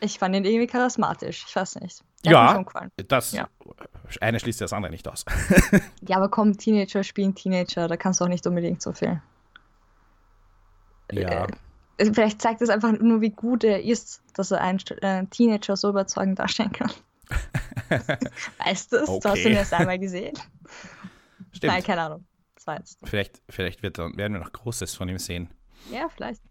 [0.02, 1.46] Ich fand ihn irgendwie charismatisch.
[1.48, 2.04] Ich weiß nicht.
[2.24, 2.64] Der Ja.
[3.08, 3.50] Das Ja.
[4.22, 5.26] eine schließt das andere nicht aus.
[6.08, 9.22] Ja, aber komm, Teenager spielen Teenager, da kannst du auch nicht unbedingt so viel.
[11.12, 11.48] ja.
[12.00, 15.76] Also Vielleicht zeigt es einfach nur, wie gut er ist, dass er einen äh, Teenager
[15.76, 16.92] so überzeugend darstellen kann.
[18.64, 19.06] weißt du es?
[19.06, 19.50] Du hast Okay.
[19.50, 20.38] ihn erst einmal gesehen.
[21.52, 21.74] Stimmt.
[21.74, 22.26] Nein, keine Ahnung.
[22.56, 23.00] Das war jetzt.
[23.04, 25.50] Vielleicht, vielleicht wird, werden wir noch Großes von ihm sehen.
[25.92, 26.42] Ja, vielleicht.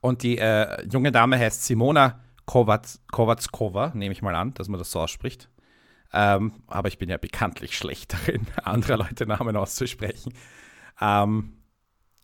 [0.00, 4.78] Und die äh, junge Dame heißt Simona Kovac, Kovackova, nehme ich mal an, dass man
[4.78, 5.48] das so ausspricht.
[6.12, 10.34] Ähm, aber ich bin ja bekanntlich schlecht darin, anderer Leute Namen auszusprechen.
[11.00, 11.52] Ähm,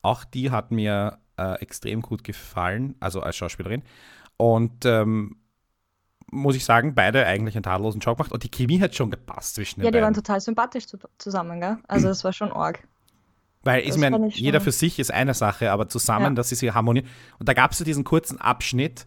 [0.03, 3.83] auch die hat mir äh, extrem gut gefallen, also als Schauspielerin.
[4.37, 5.37] Und ähm,
[6.31, 8.33] muss ich sagen, beide eigentlich einen tadellosen Job gemacht.
[8.33, 10.25] Und die Chemie hat schon gepasst zwischen den Ja, die waren beiden.
[10.25, 11.77] total sympathisch zu, zusammen, gell?
[11.89, 12.81] Also, das war schon arg.
[13.63, 16.31] Weil ich Das meine, jeder für sich ist eine Sache, aber zusammen, Ja.
[16.35, 17.09] dass sie sich harmonieren.
[17.39, 19.07] Und da gab es so diesen kurzen Abschnitt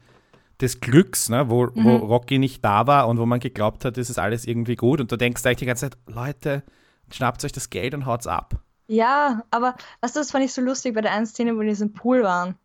[0.60, 1.88] des Glücks, ne, wo, wo Mhm.
[2.04, 5.00] Rocky nicht da war und wo man geglaubt hat, es ist alles irgendwie gut.
[5.00, 6.64] Und du denkst eigentlich die ganze Zeit, Leute,
[7.12, 8.56] schnappt euch das Geld und haut's ab.
[8.88, 11.68] Ja, aber weißt du, das fand ich so lustig bei der einen Szene, wo die
[11.68, 12.56] in diesem Pool waren.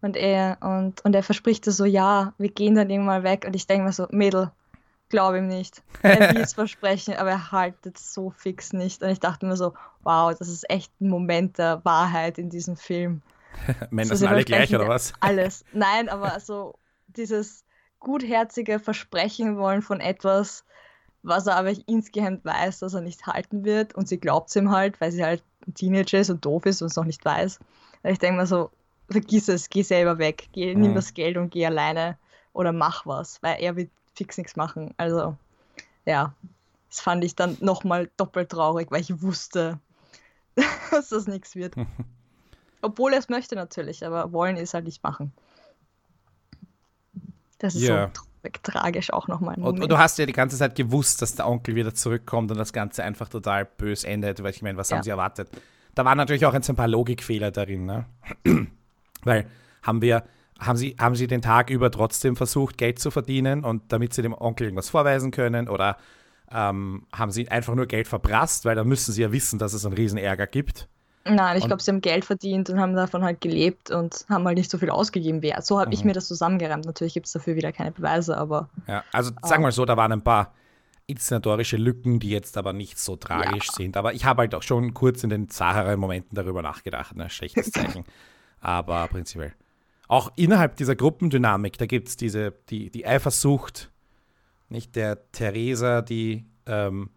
[0.00, 3.44] Und er, und, und er verspricht so, ja, wir gehen dann irgendwann weg.
[3.46, 4.50] Und ich denke mir so, Mädel,
[5.08, 5.82] glaub ihm nicht.
[6.02, 9.02] Er will es versprechen, aber er haltet so fix nicht.
[9.02, 12.76] Und ich dachte mir so, wow, das ist echt ein Moment der Wahrheit in diesem
[12.76, 13.22] Film.
[13.90, 15.12] Männer So, sind alle gleich, oder was?
[15.20, 15.64] Alles.
[15.72, 17.64] Nein, aber so dieses
[18.00, 20.64] gutherzige Versprechen wollen von etwas,
[21.22, 24.70] was er aber insgeheim weiß, dass er nicht halten wird und sie glaubt es ihm
[24.70, 27.58] halt, weil sie halt ein Teenager ist und doof ist und es noch nicht weiß.
[28.02, 28.70] Und ich denke mir so,
[29.10, 30.82] vergiss es, geh selber weg, geh, mhm.
[30.82, 32.18] nimm das Geld und geh alleine
[32.52, 34.94] oder mach was, weil er wird fix nichts machen.
[34.96, 35.36] Also,
[36.04, 36.34] ja,
[36.90, 39.78] das fand ich dann nochmal doppelt traurig, weil ich wusste,
[40.90, 41.74] dass das nichts wird.
[42.82, 45.32] Obwohl er es möchte natürlich, aber wollen ist halt nicht machen.
[47.58, 48.12] Das ist yeah.
[48.14, 49.56] so tragisch auch nochmal.
[49.56, 52.56] Und, und, du hast ja die ganze Zeit gewusst, dass der Onkel wieder zurückkommt und
[52.56, 54.96] das Ganze einfach total bös endet, weil ich meine, was ja.
[54.96, 55.50] haben sie erwartet?
[55.96, 58.06] Da waren natürlich auch ein paar Logikfehler darin, ne?
[59.24, 59.46] Weil
[59.82, 60.24] haben wir,
[60.58, 64.22] haben sie, haben sie den Tag über trotzdem versucht, Geld zu verdienen und damit sie
[64.22, 65.96] dem Onkel irgendwas vorweisen können oder
[66.50, 69.84] ähm, haben sie einfach nur Geld verprasst, weil dann müssen sie ja wissen, dass es
[69.84, 70.88] einen riesen Ärger gibt.
[71.24, 74.56] Nein, ich glaube, sie haben Geld verdient und haben davon halt gelebt und haben halt
[74.56, 75.42] nicht so viel ausgegeben.
[75.60, 75.92] So habe mhm.
[75.92, 76.86] ich mir das zusammengeräumt.
[76.86, 78.70] Natürlich gibt es dafür wieder keine Beweise, aber.
[78.86, 80.54] Ja, also sagen wir mal so, da waren ein paar
[81.06, 83.72] inszenatorische Lücken, die jetzt aber nicht so tragisch ja.
[83.74, 83.96] sind.
[83.96, 87.16] Aber ich habe halt auch schon kurz in den zaheren Momenten darüber nachgedacht.
[87.16, 87.28] Ne?
[87.30, 88.04] Schlechtes Zeichen.
[88.60, 89.54] Aber prinzipiell.
[90.08, 93.90] Auch innerhalb dieser Gruppendynamik, da gibt es diese, die, die Eifersucht,
[94.68, 97.10] nicht der Theresa, die ähm,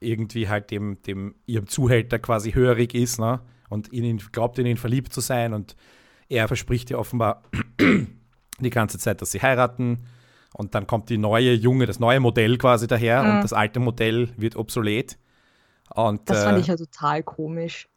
[0.00, 3.40] irgendwie halt dem, dem ihrem Zuhälter quasi hörig ist, ne?
[3.68, 5.74] Und in ihn, glaubt in ihn verliebt zu sein und
[6.28, 7.42] er verspricht ihr offenbar
[8.60, 10.06] die ganze Zeit, dass sie heiraten.
[10.52, 13.30] Und dann kommt die neue Junge, das neue Modell quasi daher mhm.
[13.30, 15.18] und das alte Modell wird obsolet.
[15.92, 17.88] Und, das fand äh, ich ja total komisch.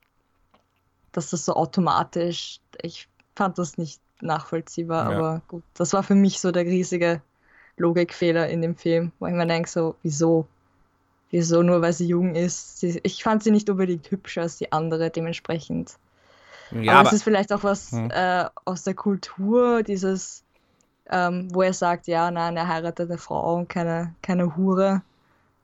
[1.18, 5.18] Dass das so automatisch, ich fand das nicht nachvollziehbar, ja.
[5.18, 7.24] aber gut, das war für mich so der riesige
[7.76, 10.46] Logikfehler in dem Film, wo ich mir denke, so, wieso?
[11.32, 12.80] Wieso nur, weil sie jung ist?
[12.82, 15.98] Sie, ich fand sie nicht unbedingt hübscher als die andere, dementsprechend.
[16.70, 18.12] Ja, aber, aber, es ist vielleicht auch was hm.
[18.12, 20.44] äh, aus der Kultur, dieses,
[21.10, 25.02] ähm, wo er sagt, ja, nein, er heiratet eine Frau und keine, keine Hure,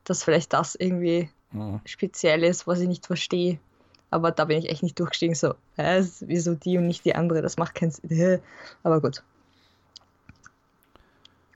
[0.02, 1.80] dass vielleicht das irgendwie hm.
[1.84, 3.60] speziell ist, was ich nicht verstehe.
[4.14, 7.42] Aber da bin ich echt nicht durchgestiegen, so, äh, wieso die und nicht die andere,
[7.42, 8.38] das macht keinen Sinn.
[8.84, 9.24] Aber gut.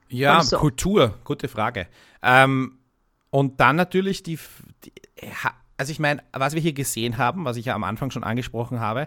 [0.09, 0.59] Ja, so.
[0.59, 1.87] Kultur, gute Frage.
[2.21, 2.79] Ähm,
[3.31, 4.41] und dann natürlich die,
[4.83, 4.93] die
[5.77, 8.81] also ich meine, was wir hier gesehen haben, was ich ja am Anfang schon angesprochen
[8.81, 9.07] habe,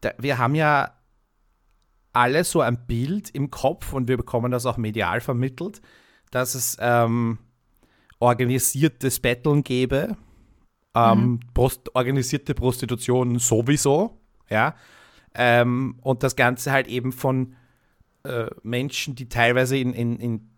[0.00, 0.94] da, wir haben ja
[2.12, 5.80] alle so ein Bild im Kopf und wir bekommen das auch medial vermittelt,
[6.32, 7.38] dass es ähm,
[8.18, 10.16] organisiertes Betteln gäbe,
[10.94, 11.40] ähm, mhm.
[11.54, 14.74] Prost organisierte Prostitution sowieso, ja,
[15.34, 17.54] ähm, und das Ganze halt eben von
[18.24, 20.50] äh, Menschen, die teilweise in, in, in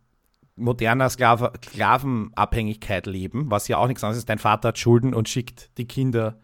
[0.56, 4.28] moderner Sklave, Sklavenabhängigkeit leben, was ja auch nichts anderes ist.
[4.28, 6.38] Dein Vater hat Schulden und schickt die Kinder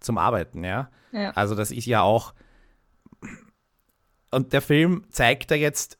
[0.00, 0.90] zum Arbeiten, ja.
[1.12, 1.30] ja.
[1.30, 2.34] Also das ist ja auch.
[4.30, 5.98] Und der Film zeigt da jetzt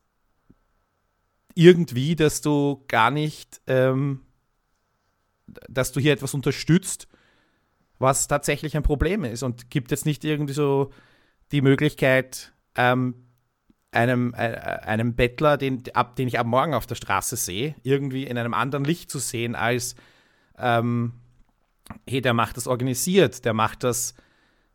[1.55, 4.23] irgendwie, dass du gar nicht, ähm,
[5.47, 7.09] dass du hier etwas unterstützt,
[7.99, 10.91] was tatsächlich ein Problem ist und gibt jetzt nicht irgendwie so
[11.53, 13.15] die Möglichkeit, ähm,
[13.93, 18.25] einem, äh, einem Bettler, den, ab, den ich ab morgen auf der Straße sehe, irgendwie
[18.25, 19.97] in einem anderen Licht zu sehen als,
[20.59, 21.13] ähm,
[22.09, 24.15] hey, der macht das organisiert, der macht das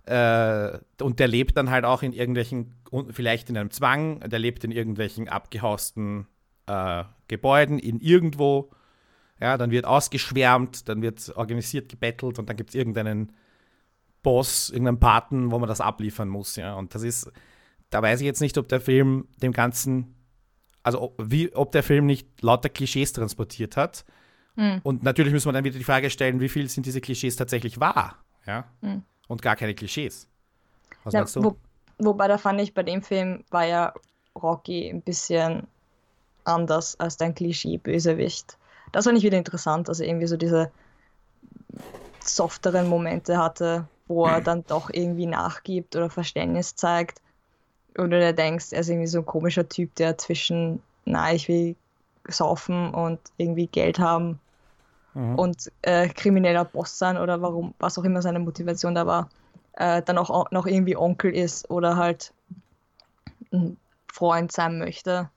[0.06, 2.74] äh, und der lebt dann halt auch in irgendwelchen,
[3.12, 6.28] vielleicht in einem Zwang, der lebt in irgendwelchen abgehausten
[6.66, 8.72] äh, Gebäuden, in irgendwo,
[9.42, 13.34] ja, dann wird ausgeschwärmt, dann wird organisiert gebettelt und dann gibt es irgendeinen
[14.24, 17.32] Boss, irgendeinen Paten, wo man das abliefern muss, ja, und das ist
[17.92, 20.16] da weiß ich jetzt nicht, ob der Film dem Ganzen,
[20.82, 24.06] also wie, ob der Film nicht lauter Klischees transportiert hat.
[24.56, 24.80] Mhm.
[24.84, 27.80] Und natürlich müssen wir dann wieder die Frage stellen, wie viel sind diese Klischees tatsächlich
[27.80, 28.18] wahr?
[28.48, 28.66] Ja?
[28.80, 29.04] Mhm.
[29.28, 30.28] Und gar keine Klischees.
[31.04, 31.44] Was ja, meinst du?
[31.44, 31.58] Wo,
[32.00, 33.94] wobei da fand ich, bei dem Film war ja
[34.36, 35.68] Rocky ein bisschen
[36.46, 38.58] anders als dein Klischee-Bösewicht.
[38.92, 40.72] Das fand ich wieder interessant, dass er irgendwie so diese
[42.24, 47.22] softeren Momente hatte, wo er dann doch irgendwie nachgibt oder Verständnis zeigt
[47.98, 51.76] oder du denkst, er ist irgendwie so ein komischer Typ, der zwischen, na, ich will
[52.28, 54.40] saufen und irgendwie Geld haben
[55.14, 55.36] mhm.
[55.38, 59.30] und äh, krimineller Boss sein oder warum, was auch immer seine Motivation da war,
[59.74, 62.34] äh, dann auch noch irgendwie Onkel ist oder halt
[63.52, 63.78] ein
[64.12, 65.30] Freund sein möchte.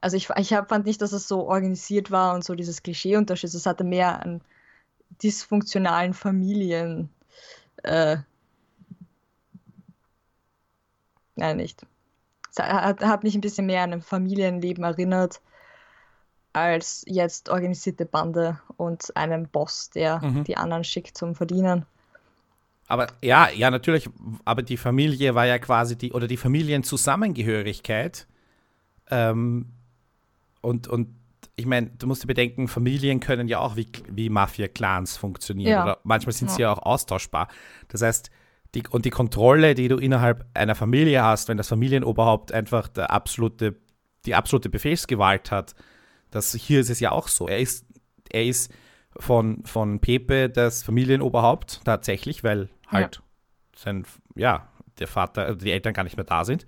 [0.00, 3.52] Also ich, ich hab, fand nicht, dass es so organisiert war und so dieses Klischee-Unterschied.
[3.52, 4.42] Es hatte mehr einen
[5.22, 7.10] dysfunktionalen Familien
[7.82, 8.18] äh,
[11.36, 11.86] Nein, nicht.
[12.50, 15.40] Es hat, hat mich ein bisschen mehr an ein Familienleben erinnert,
[16.54, 20.44] als jetzt organisierte Bande und einen Boss, der mhm.
[20.44, 21.84] die anderen schickt zum Verdienen.
[22.88, 24.08] Aber ja, ja, natürlich,
[24.44, 28.26] aber die Familie war ja quasi die, oder die Familienzusammengehörigkeit
[29.10, 29.66] ähm,
[30.66, 31.08] und, und
[31.54, 35.70] ich meine, du musst dir bedenken, Familien können ja auch wie, wie Mafia-Clans funktionieren.
[35.70, 35.82] Ja.
[35.84, 36.68] Oder manchmal sind sie Ja.
[36.68, 37.48] ja auch austauschbar.
[37.88, 38.30] Das heißt,
[38.74, 43.10] die, und die Kontrolle, die du innerhalb einer Familie hast, wenn das Familienoberhaupt einfach der
[43.10, 43.76] absolute,
[44.26, 45.74] die absolute Befehlsgewalt hat,
[46.30, 47.48] das, hier ist es ja auch so.
[47.48, 47.86] Er ist,
[48.30, 48.70] er ist
[49.16, 53.22] von, von Pepe das Familienoberhaupt tatsächlich, weil halt
[53.74, 56.66] sein, ja, der Vater, also die Eltern gar nicht mehr da sind.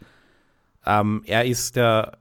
[0.87, 2.19] Ähm, er ist der,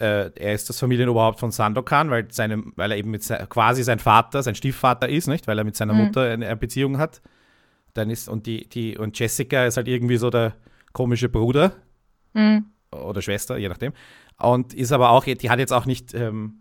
[0.00, 3.98] äh, er ist das Familienoberhaupt von Sandokan, weil, seine, weil er eben mit quasi sein
[3.98, 5.46] Vater, sein Stiefvater ist, nicht?
[5.46, 6.04] Weil er mit seiner Mhm.
[6.04, 7.20] Mutter eine, eine Beziehung hat.
[7.94, 10.54] Dann ist, und die, die, und Jessica ist halt irgendwie so der
[10.92, 11.72] komische Bruder
[12.34, 12.66] Mhm.
[12.92, 13.92] oder Schwester, je nachdem.
[14.38, 16.60] Und ist aber auch, die hat jetzt auch nicht, ähm,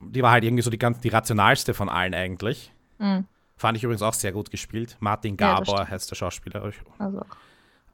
[0.00, 2.72] die war halt irgendwie so die ganz, die rationalste von allen eigentlich.
[2.98, 3.26] Mhm.
[3.56, 4.96] Fand ich übrigens auch sehr gut gespielt.
[5.00, 5.90] Martin Ja, Gabor stimmt.
[5.90, 6.62] heißt der Schauspieler.
[6.98, 7.22] Also,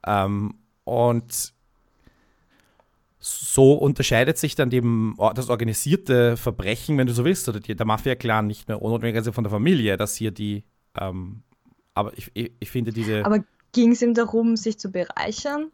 [0.05, 1.53] Ähm, und
[3.25, 7.85] so unterscheidet sich dann eben das organisierte Verbrechen, wenn du so willst, oder die, der
[7.85, 10.63] Mafia-Clan nicht mehr notwendigerweise von der Familie, dass hier die,
[10.95, 11.41] ähm,
[11.95, 15.71] aber ich, ich, ich finde diese, aber ging es ihm darum, sich zu bereichern?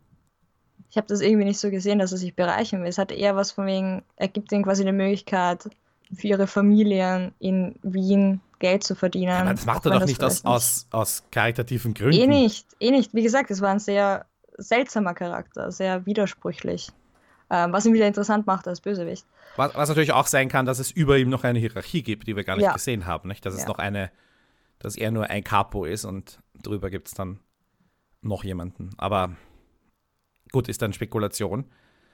[0.90, 2.90] Ich habe das irgendwie nicht so gesehen, dass er sich bereichern will.
[2.90, 5.70] Es hat eher was von wegen, er gibt ihnen quasi eine Möglichkeit,
[6.14, 9.32] für ihre Familien in Wien Geld zu verdienen.
[9.32, 12.18] aber das macht er doch nicht aus, aus, aus karitativen Gründen.
[12.18, 13.14] Eh nicht, eh nicht.
[13.14, 14.26] Wie gesagt, es war ein sehr
[14.58, 16.92] seltsamer Charakter, sehr widersprüchlich.
[17.54, 19.26] Ähm, was ihn wieder interessant macht als Bösewicht.
[19.58, 22.36] Was, was natürlich auch sein kann, dass es über ihm noch eine Hierarchie gibt, die
[22.38, 22.72] wir gar nicht Ja.
[22.74, 23.28] gesehen haben.
[23.28, 23.46] Nicht?
[23.46, 23.68] Dass es Ja.
[23.68, 24.10] noch eine,
[24.80, 27.40] dass er nur ein Capo ist und drüber gibt es dann
[28.22, 28.92] noch jemanden.
[28.98, 29.36] Aber
[30.54, 31.66] gut, ist dann Spekulation.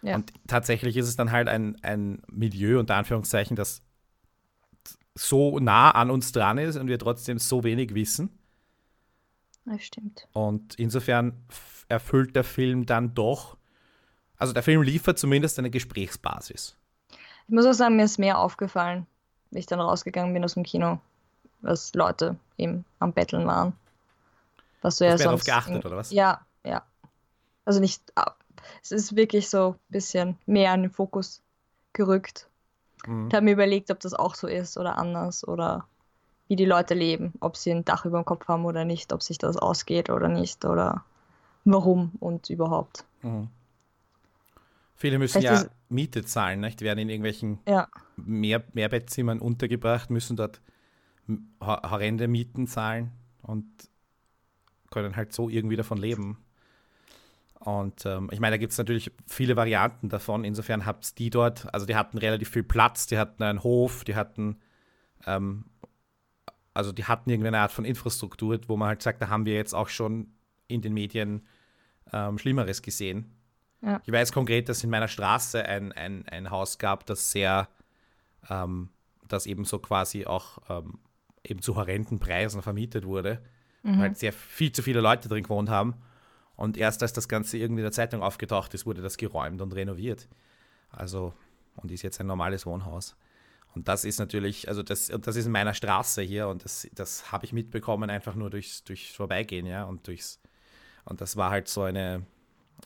[0.01, 0.15] Ja.
[0.15, 3.83] Und tatsächlich ist es dann halt ein, ein Milieu, unter Anführungszeichen, das
[5.15, 8.39] so nah an uns dran ist und wir trotzdem so wenig wissen.
[9.65, 10.27] Das stimmt.
[10.33, 11.45] Und insofern
[11.89, 13.56] erfüllt der Film dann doch,
[14.37, 16.75] also der Film liefert zumindest eine Gesprächsbasis.
[17.09, 19.07] Ich muss auch sagen, mir ist mehr aufgefallen,
[19.51, 20.99] wie ich dann rausgegangen bin aus dem Kino,
[21.61, 23.73] was Leute eben am Betteln waren.
[24.81, 25.45] Was du ja Hast darauf sonst.
[25.45, 26.11] geachtet, oder was?
[26.11, 26.83] Ja, ja.
[27.65, 28.01] Also nicht.
[28.15, 28.33] ah,
[28.83, 31.41] Es ist wirklich so ein bisschen mehr in den Fokus
[31.93, 32.47] gerückt.
[33.05, 33.27] Mhm.
[33.27, 35.87] Ich habe mir überlegt, ob das auch so ist oder anders oder
[36.47, 39.23] wie die Leute leben, ob sie ein Dach über dem Kopf haben oder nicht, ob
[39.23, 41.03] sich das ausgeht oder nicht oder
[41.65, 43.03] warum und überhaupt.
[43.21, 43.49] Mhm.
[44.99, 46.81] Viele müssen Vielleicht ja Miete zahlen, nicht?
[46.81, 50.59] werden in irgendwelchen Ja, Mehr Mehrbettzimmern untergebracht, müssen dort
[51.61, 53.11] horrende Mieten zahlen
[53.43, 53.67] und
[54.89, 56.37] können halt so irgendwie davon leben.
[57.59, 60.43] Und ähm, ich meine, da gibt es natürlich viele Varianten davon.
[60.43, 64.15] Insofern habt die dort, also die hatten relativ viel Platz, die hatten einen Hof, die
[64.15, 64.57] hatten,
[65.27, 65.65] ähm,
[66.73, 69.75] also die hatten irgendeine Art von Infrastruktur, wo man halt sagt, da haben wir jetzt
[69.75, 70.33] auch schon
[70.67, 71.45] in den Medien
[72.13, 73.36] ähm, Schlimmeres gesehen.
[73.81, 74.01] Ja.
[74.05, 77.69] Ich weiß konkret, dass in meiner Straße ein, ein, ein Haus gab, das sehr,
[78.49, 78.89] ähm,
[79.27, 80.99] das eben so quasi auch ähm,
[81.43, 83.41] eben zu horrenden Preisen vermietet wurde,
[83.83, 85.95] weil sehr viel zu viele Leute drin gewohnt haben.
[86.55, 89.73] Und erst als das Ganze irgendwie in der Zeitung aufgetaucht ist, wurde das geräumt und
[89.73, 90.27] renoviert.
[90.89, 91.33] Also,
[91.75, 93.15] und ist jetzt ein normales Wohnhaus.
[93.75, 96.87] Und das ist natürlich, also das, und das ist in meiner Straße hier und das,
[96.93, 100.39] das habe ich mitbekommen einfach nur durchs, durchs Vorbeigehen, ja, und durchs,
[101.05, 102.25] und das war halt so eine,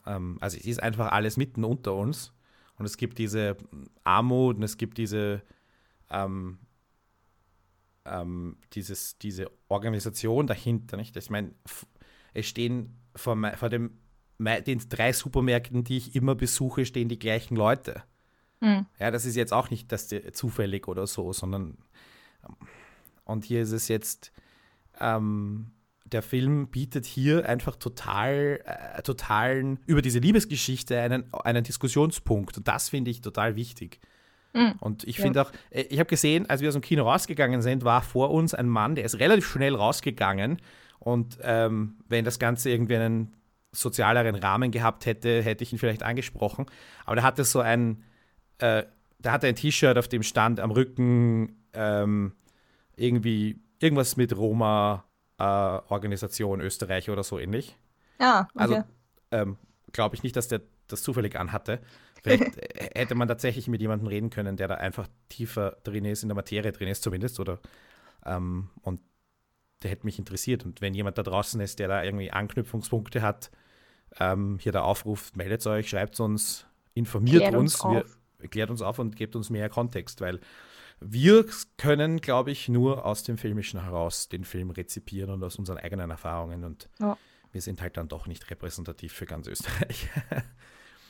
[0.05, 2.33] ähm, also es ist einfach alles mitten unter uns
[2.77, 3.57] und es gibt diese
[4.03, 5.41] Armut und es gibt diese,
[6.09, 6.59] ähm,
[8.05, 11.15] ähm, dieses, diese Organisation dahinter, nicht?
[11.15, 11.53] Ich meine,
[12.33, 13.97] es stehen vor, vor dem,
[14.39, 18.03] den drei Supermärkten, die ich immer besuche, stehen die gleichen Leute.
[18.59, 18.85] Hm.
[18.99, 21.77] Ja, das ist jetzt auch nicht dass die, zufällig oder so, sondern
[22.47, 22.55] ähm,
[23.25, 24.31] und hier ist es jetzt,
[24.99, 25.71] ähm,
[26.11, 32.57] der Film bietet hier einfach total, äh, totalen, über diese Liebesgeschichte einen, einen Diskussionspunkt.
[32.57, 33.99] Und das finde ich total wichtig.
[34.53, 34.73] Mhm.
[34.79, 35.23] Und ich Ja.
[35.23, 38.31] finde auch, äh, ich habe gesehen, als wir aus dem Kino rausgegangen sind, war vor
[38.31, 40.57] uns ein Mann, der ist relativ schnell rausgegangen.
[40.99, 43.33] Und ähm, wenn das Ganze irgendwie einen
[43.71, 46.65] sozialeren Rahmen gehabt hätte, hätte ich ihn vielleicht angesprochen.
[47.05, 48.03] Aber der hatte so ein,
[48.57, 48.83] äh,
[49.19, 52.33] der hatte ein T-Shirt, auf dem stand am Rücken ähm,
[52.97, 55.05] irgendwie irgendwas mit Roma
[55.41, 57.77] äh, Organisation Österreich oder so ähnlich.
[58.19, 58.63] Ja, okay.
[58.63, 58.83] Also
[59.31, 59.57] ähm,
[59.91, 61.79] glaube ich nicht, dass der das zufällig anhatte.
[62.21, 62.43] Vielleicht
[62.95, 66.35] hätte man tatsächlich mit jemandem reden können, der da einfach tiefer drin ist, in der
[66.35, 67.59] Materie drin ist zumindest, oder
[68.25, 69.01] ähm, und
[69.81, 70.63] der hätte mich interessiert.
[70.63, 73.49] Und wenn jemand da draußen ist, der da irgendwie Anknüpfungspunkte hat,
[74.19, 78.05] ähm, hier der Aufruf, meldet euch, schreibt uns, informiert Klärt uns uns,
[78.37, 80.39] wir, klärt uns auf und gebt uns mehr Kontext, weil
[81.01, 81.45] wir
[81.77, 86.11] können, glaube ich, nur aus dem Filmischen heraus den Film rezipieren und aus unseren eigenen
[86.11, 87.17] Erfahrungen und Ja.
[87.51, 90.09] wir sind halt dann doch nicht repräsentativ für ganz Österreich.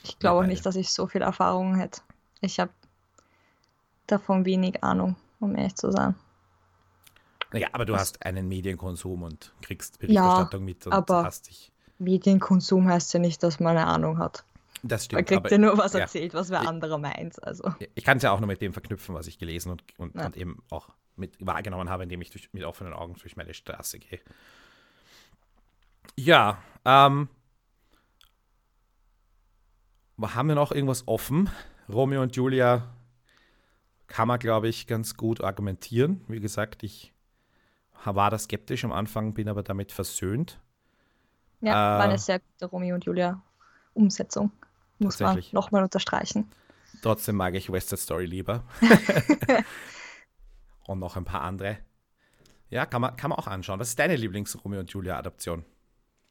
[0.04, 2.02] Ich glaube auch nicht, dass ich so viel Erfahrung hätte.
[2.40, 2.72] Ich habe
[4.08, 6.16] davon wenig Ahnung, um ehrlich zu sein.
[7.52, 11.72] Naja, aber du hast einen Medienkonsum und kriegst Berichterstattung ja, mit und aber hast dich.
[12.00, 14.44] Medienkonsum heißt ja nicht, dass man eine Ahnung hat.
[14.84, 15.18] Das stimmt.
[15.20, 16.00] Man kriegt aber, ja nur was ja.
[16.00, 17.44] erzählt, was wer anderer meint.
[17.44, 17.74] Also.
[17.96, 20.26] Ich kann es ja auch nur mit dem verknüpfen, was ich gelesen und, und, Ja.
[20.26, 24.00] und eben auch mit wahrgenommen habe, indem ich durch, mit offenen Augen durch meine Straße
[24.00, 24.20] gehe.
[26.18, 27.30] Ja, ähm.
[30.22, 31.50] Haben wir noch irgendwas offen?
[31.90, 32.94] Romeo und Julia
[34.08, 36.24] kann man, glaube ich, ganz gut argumentieren.
[36.28, 37.12] Wie gesagt, ich
[38.04, 40.60] war da skeptisch am Anfang, bin aber damit versöhnt.
[41.62, 43.42] Ja, Äh, war eine sehr gute Romeo und Julia
[43.94, 44.52] Umsetzung.
[45.04, 46.50] Muss man nochmal unterstreichen.
[47.02, 48.64] Trotzdem mag ich West Side Story lieber.
[50.88, 51.78] und noch ein paar andere.
[52.70, 53.80] Ja, kann man, kann man auch anschauen.
[53.80, 55.66] Was ist deine Lieblings-Romeo und Julia-Adaption?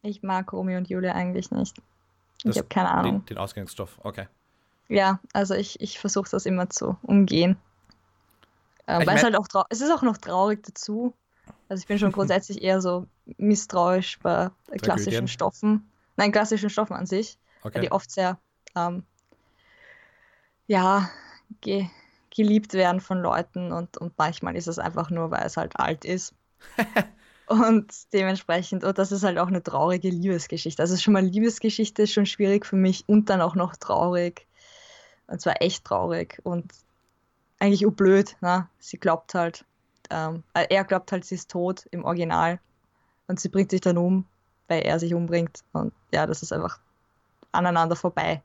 [0.02, 1.76] Ich mag Romeo und Julia eigentlich nicht.
[2.44, 3.18] Das- ich habe keine Ahnung.
[3.20, 4.28] Den, den Ausgangsstoff, okay.
[4.88, 7.56] Ja, also ich, ich versuche das immer zu umgehen.
[8.86, 11.14] Äh, Ich weil es halt auch es ist auch noch traurig dazu.
[11.68, 13.06] Also ich bin schon grundsätzlich eher so
[13.36, 14.50] misstrauisch bei
[14.80, 15.28] klassischen?
[15.28, 15.90] Stoffen.
[16.16, 17.80] Nein, klassischen Stoffen an sich, weil okay.
[17.82, 18.38] die oft sehr
[18.76, 19.04] ähm,
[20.66, 21.10] ja,
[21.60, 21.86] ge
[22.30, 26.04] geliebt werden von Leuten und, und manchmal ist es einfach nur, weil es halt alt
[26.04, 26.32] ist.
[27.48, 30.80] und dementsprechend, und das ist halt auch eine traurige Liebesgeschichte.
[30.80, 34.46] Also schon mal Liebesgeschichte ist schon schwierig für mich und dann auch noch traurig.
[35.26, 36.72] Und zwar echt traurig und
[37.58, 38.68] eigentlich urblöd, ne?
[38.78, 39.64] Sie glaubt halt,
[40.10, 42.60] ähm, äh, er glaubt halt, sie ist tot im Original
[43.26, 44.24] und sie bringt sich dann um,
[44.68, 45.62] weil er sich umbringt.
[45.72, 46.80] Und ja, das ist einfach
[47.52, 48.42] aneinander vorbei.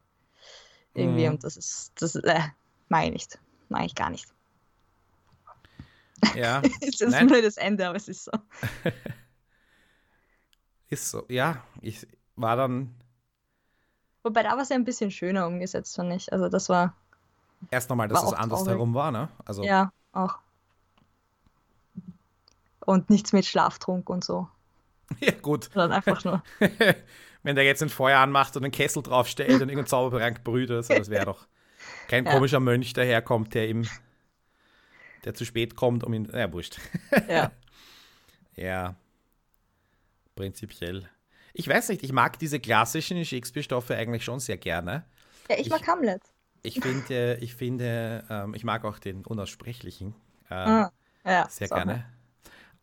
[0.96, 1.28] Irgendwie.
[1.28, 1.34] Mhm.
[1.34, 2.42] Und das ist, das äh,
[2.90, 3.40] mag ich nicht.
[3.70, 4.28] Mag ich gar nicht.
[6.36, 8.32] Ja, Es ist ein blödes Ende, aber es ist so.
[10.90, 11.26] ist so.
[11.30, 12.96] Ja, ich war dann
[14.26, 16.34] Wobei da war es ja ein bisschen schöner umgesetzt, fand ich.
[16.34, 16.96] Also das war,
[17.70, 18.74] erst nochmal, dass es anders traurig.
[18.74, 19.30] herum war, ne?
[19.46, 20.40] Also, ja, auch.
[22.80, 24.48] Und nichts mit Schlaftrunk und so.
[25.20, 25.66] ja gut.
[25.66, 26.42] Sondern einfach nur.
[27.46, 30.82] Wenn der jetzt ein Feuer anmacht und einen Kessel draufstellt und irgendein Zaubertrank brüht, so,
[30.82, 31.48] das wäre doch
[32.08, 32.32] kein Ja.
[32.34, 33.88] komischer Mönch daherkommt, der ihm,
[35.24, 36.78] der zu spät kommt, um ihn, ja, wurscht.
[37.30, 37.52] Ja.
[38.58, 38.96] Ja,
[40.36, 41.10] prinzipiell.
[41.54, 45.04] Ich weiß nicht, ich mag diese klassischen Shakespeare-Stoffe eigentlich schon sehr gerne.
[45.50, 46.22] ja, ich mag Ich- Hamlet.
[46.64, 50.16] Ich finde, ich finde, ähm, ich mag auch den Unaussprechlichen
[50.50, 50.92] äh, Ah,
[51.26, 52.06] ja, sehr gerne.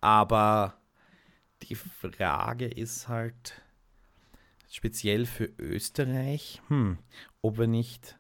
[0.01, 0.75] Aber
[1.63, 3.61] die Frage ist halt
[4.73, 6.99] speziell für Österreich, hm,
[7.43, 8.19] ob wir nicht,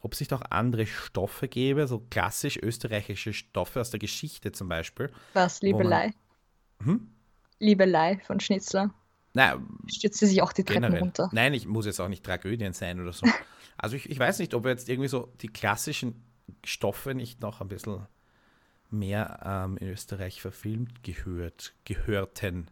[0.00, 4.68] ob es nicht auch andere Stoffe gäbe, so klassisch österreichische Stoffe aus der Geschichte zum
[4.68, 5.10] Beispiel.
[5.34, 6.10] Was, Wo man- Liebelei?
[6.82, 7.08] Hm?
[7.60, 8.92] Liebelei von Schnitzler.
[9.34, 11.00] Nein, Stürzt sie sich auch die Treppen generell.
[11.00, 11.30] runter.
[11.32, 13.26] Nein, ich muss jetzt auch nicht Tragödien sein oder so.
[13.78, 16.22] Also ich, ich weiß nicht, ob wir jetzt irgendwie so die klassischen
[16.64, 18.06] Stoffe nicht noch ein bisschen
[18.90, 22.70] mehr ähm, in Österreich verfilmt gehört, gehörten.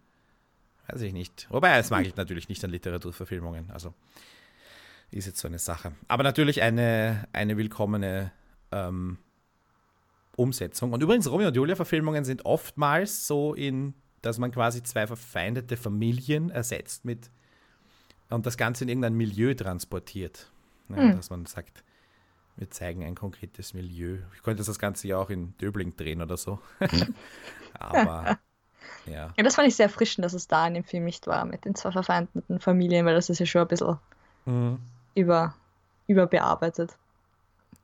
[0.90, 1.46] Weiß ich nicht.
[1.50, 3.70] Wobei, das mag ich natürlich nicht an Literaturverfilmungen.
[3.70, 3.94] Also
[5.10, 5.92] ist jetzt so eine Sache.
[6.08, 8.32] Aber natürlich eine, eine willkommene
[8.72, 9.18] ähm,
[10.36, 10.92] Umsetzung.
[10.92, 16.50] Und übrigens, Romeo und Julia-Verfilmungen sind oftmals so in, dass man quasi zwei verfeindete Familien
[16.50, 17.30] ersetzt mit
[18.28, 20.50] und das Ganze in irgendein Milieu transportiert.
[20.88, 21.16] Ja, Hm.
[21.16, 21.84] Dass man sagt,
[22.56, 24.18] wir zeigen ein konkretes Milieu.
[24.34, 26.60] Ich könnte das Ganze ja auch in Döbling drehen oder so.
[27.78, 28.38] Aber
[29.10, 29.32] ja.
[29.36, 31.64] Ja, das fand ich sehr erfrischend, dass es da in dem Film nicht war, mit
[31.64, 33.98] den zwei verfeindeten Familien, weil das ist ja schon ein bisschen
[34.46, 34.78] Mhm.
[35.14, 35.54] über,
[36.06, 36.96] überbearbeitet.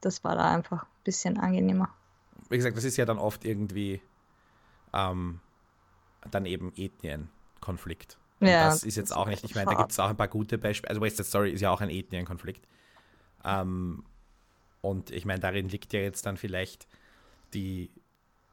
[0.00, 1.88] Das war da einfach ein bisschen angenehmer.
[2.48, 4.00] Wie gesagt, das ist ja dann oft irgendwie
[4.92, 5.40] ähm,
[6.30, 8.18] dann eben Ethnienkonflikt.
[8.40, 10.28] Ja, das ist jetzt das auch nicht, ich meine, da gibt es auch ein paar
[10.28, 10.90] gute Beispiele.
[10.90, 12.66] Also West Side Story ist ja auch ein Ethnienkonflikt.
[13.44, 14.04] Ähm,
[14.82, 16.86] und ich meine, darin liegt ja jetzt dann vielleicht
[17.54, 17.90] die,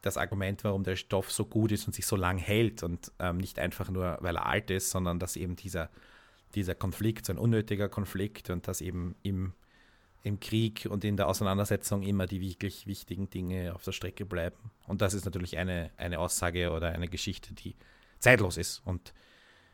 [0.04, 3.38] das Argument, warum der Stoff so gut ist und sich so lang hält und ähm,
[3.38, 5.90] nicht einfach nur, weil er alt ist, sondern dass eben dieser,
[6.56, 9.54] dieser Konflikt, so ein unnötiger Konflikt und dass eben im,
[10.22, 14.72] im Krieg und in der Auseinandersetzung immer die wirklich wichtigen Dinge auf der Strecke bleiben.
[14.88, 17.76] Und das ist natürlich eine, eine Aussage oder eine Geschichte, die
[18.20, 18.82] zeitlos ist.
[18.86, 19.14] Und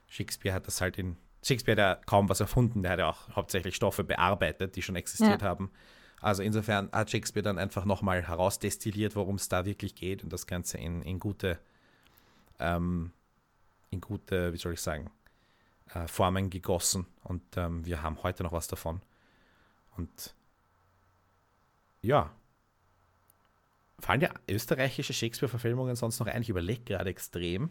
[0.07, 1.17] Shakespeare hat das halt in.
[1.43, 4.95] Shakespeare hat ja kaum was erfunden, der hat ja auch hauptsächlich Stoffe bearbeitet, die schon
[4.95, 5.47] existiert Ja.
[5.47, 5.71] haben.
[6.21, 10.47] Also insofern hat Shakespeare dann einfach nochmal herausdestilliert, worum es da wirklich geht und das
[10.47, 11.59] Ganze in, in gute,
[12.59, 13.11] ähm,
[13.89, 15.09] in gute, wie soll ich sagen,
[15.93, 17.05] äh, Formen gegossen.
[17.23, 19.01] Und ähm, wir haben heute noch was davon.
[19.97, 20.33] Und
[22.01, 22.31] ja.
[23.99, 26.41] Fallen dir österreichische Shakespeare-Verfilmungen sonst noch ein?
[26.41, 27.69] Ich überlege gerade extrem.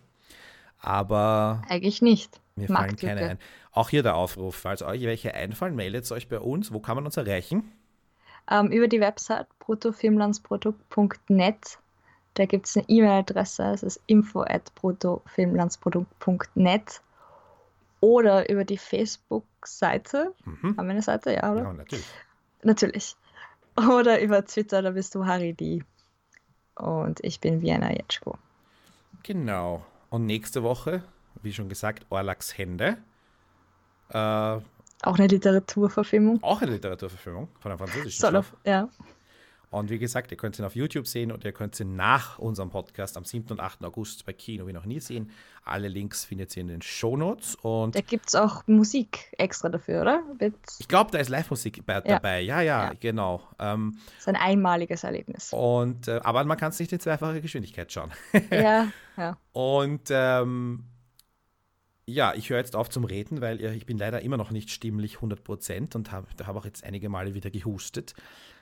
[0.80, 2.40] Aber Eigentlich nicht.
[2.54, 3.38] mir fallen keine ein.
[3.72, 6.72] Auch hier der Aufruf, falls euch welche einfallen, meldet euch bei uns.
[6.72, 7.72] Wo kann man uns erreichen?
[8.50, 11.78] Ähm, über die Website bruttofilmlandsprodukt.net.
[12.34, 17.02] Da gibt es eine E-Mail-Adresse, es ist info at bruttofilmlandsprodukt.net.
[18.00, 20.32] Oder über die Facebook-Seite.
[20.44, 20.76] Mhm.
[20.76, 21.34] Haben wir eine Seite?
[21.34, 21.62] Ja, oder?
[21.62, 22.06] Ja, natürlich.
[22.62, 23.16] Natürlich.
[23.76, 25.84] Oder über Twitter, da bist du Harry D.
[26.74, 28.36] Und ich bin Vienna Jetschko.
[29.22, 29.84] Genau.
[30.10, 31.02] Und nächste Woche,
[31.42, 32.98] wie schon gesagt, Orlaks Hände.
[34.10, 34.58] Äh,
[35.02, 36.42] Auch eine Literaturverfilmung.
[36.42, 38.54] auch eine Literaturverfilmung von einem französischen Stoff.
[38.64, 38.88] ja.
[39.70, 42.70] Und wie gesagt, ihr könnt ihn auf YouTube sehen und ihr könnt ihn nach unserem
[42.70, 43.48] Podcast am 7.
[43.50, 43.84] und 8.
[43.84, 45.30] August bei Kino wie noch nie sehen.
[45.62, 47.54] Alle Links findet ihr in den Shownotes.
[47.56, 50.22] Und Da gibt es auch Musik extra dafür, oder?
[50.40, 52.40] Mit, ich glaube, da ist Live-Musik bei- dabei.
[52.40, 52.92] Ja, ja, Ja.
[52.98, 53.42] genau.
[53.58, 55.52] Ähm, das ist ein einmaliges Erlebnis.
[55.52, 58.10] und, äh, aber man kann es nicht in zweifacher Geschwindigkeit schauen.
[58.50, 58.88] Ja,
[59.18, 59.36] ja.
[59.52, 60.84] Und ähm,
[62.08, 64.70] ja, ich höre jetzt auf zum Reden, weil äh, ich bin leider immer noch nicht
[64.70, 68.14] stimmlich 100% und habe hab auch jetzt einige Male wieder gehustet.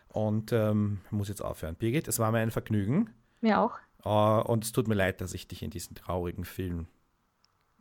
[0.09, 1.76] Und ähm, muss jetzt aufhören.
[1.76, 3.11] Birgit, es war mir ein Vergnügen.
[3.40, 3.78] Mir auch.
[4.05, 6.88] Äh, und es tut mir leid, dass ich dich in diesen traurigen Film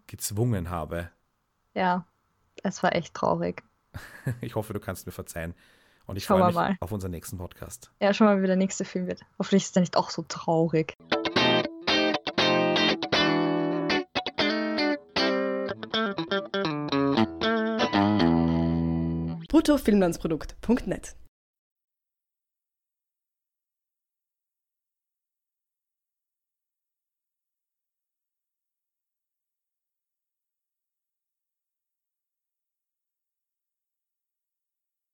[0.07, 1.09] gezwungen habe.
[1.74, 2.05] Ja,
[2.61, 3.63] es war echt traurig.
[4.41, 5.53] Ich hoffe, du kannst mir verzeihen.
[6.05, 6.78] Und ich Schauen freue mich mal.
[6.80, 7.91] auf unseren nächsten Podcast.
[8.01, 9.22] Ja, schon mal, wie der nächste Film wird.
[9.39, 10.93] Hoffentlich ist er nicht auch so traurig.
[19.66, 21.16] bruttofilmlandsprodukt.net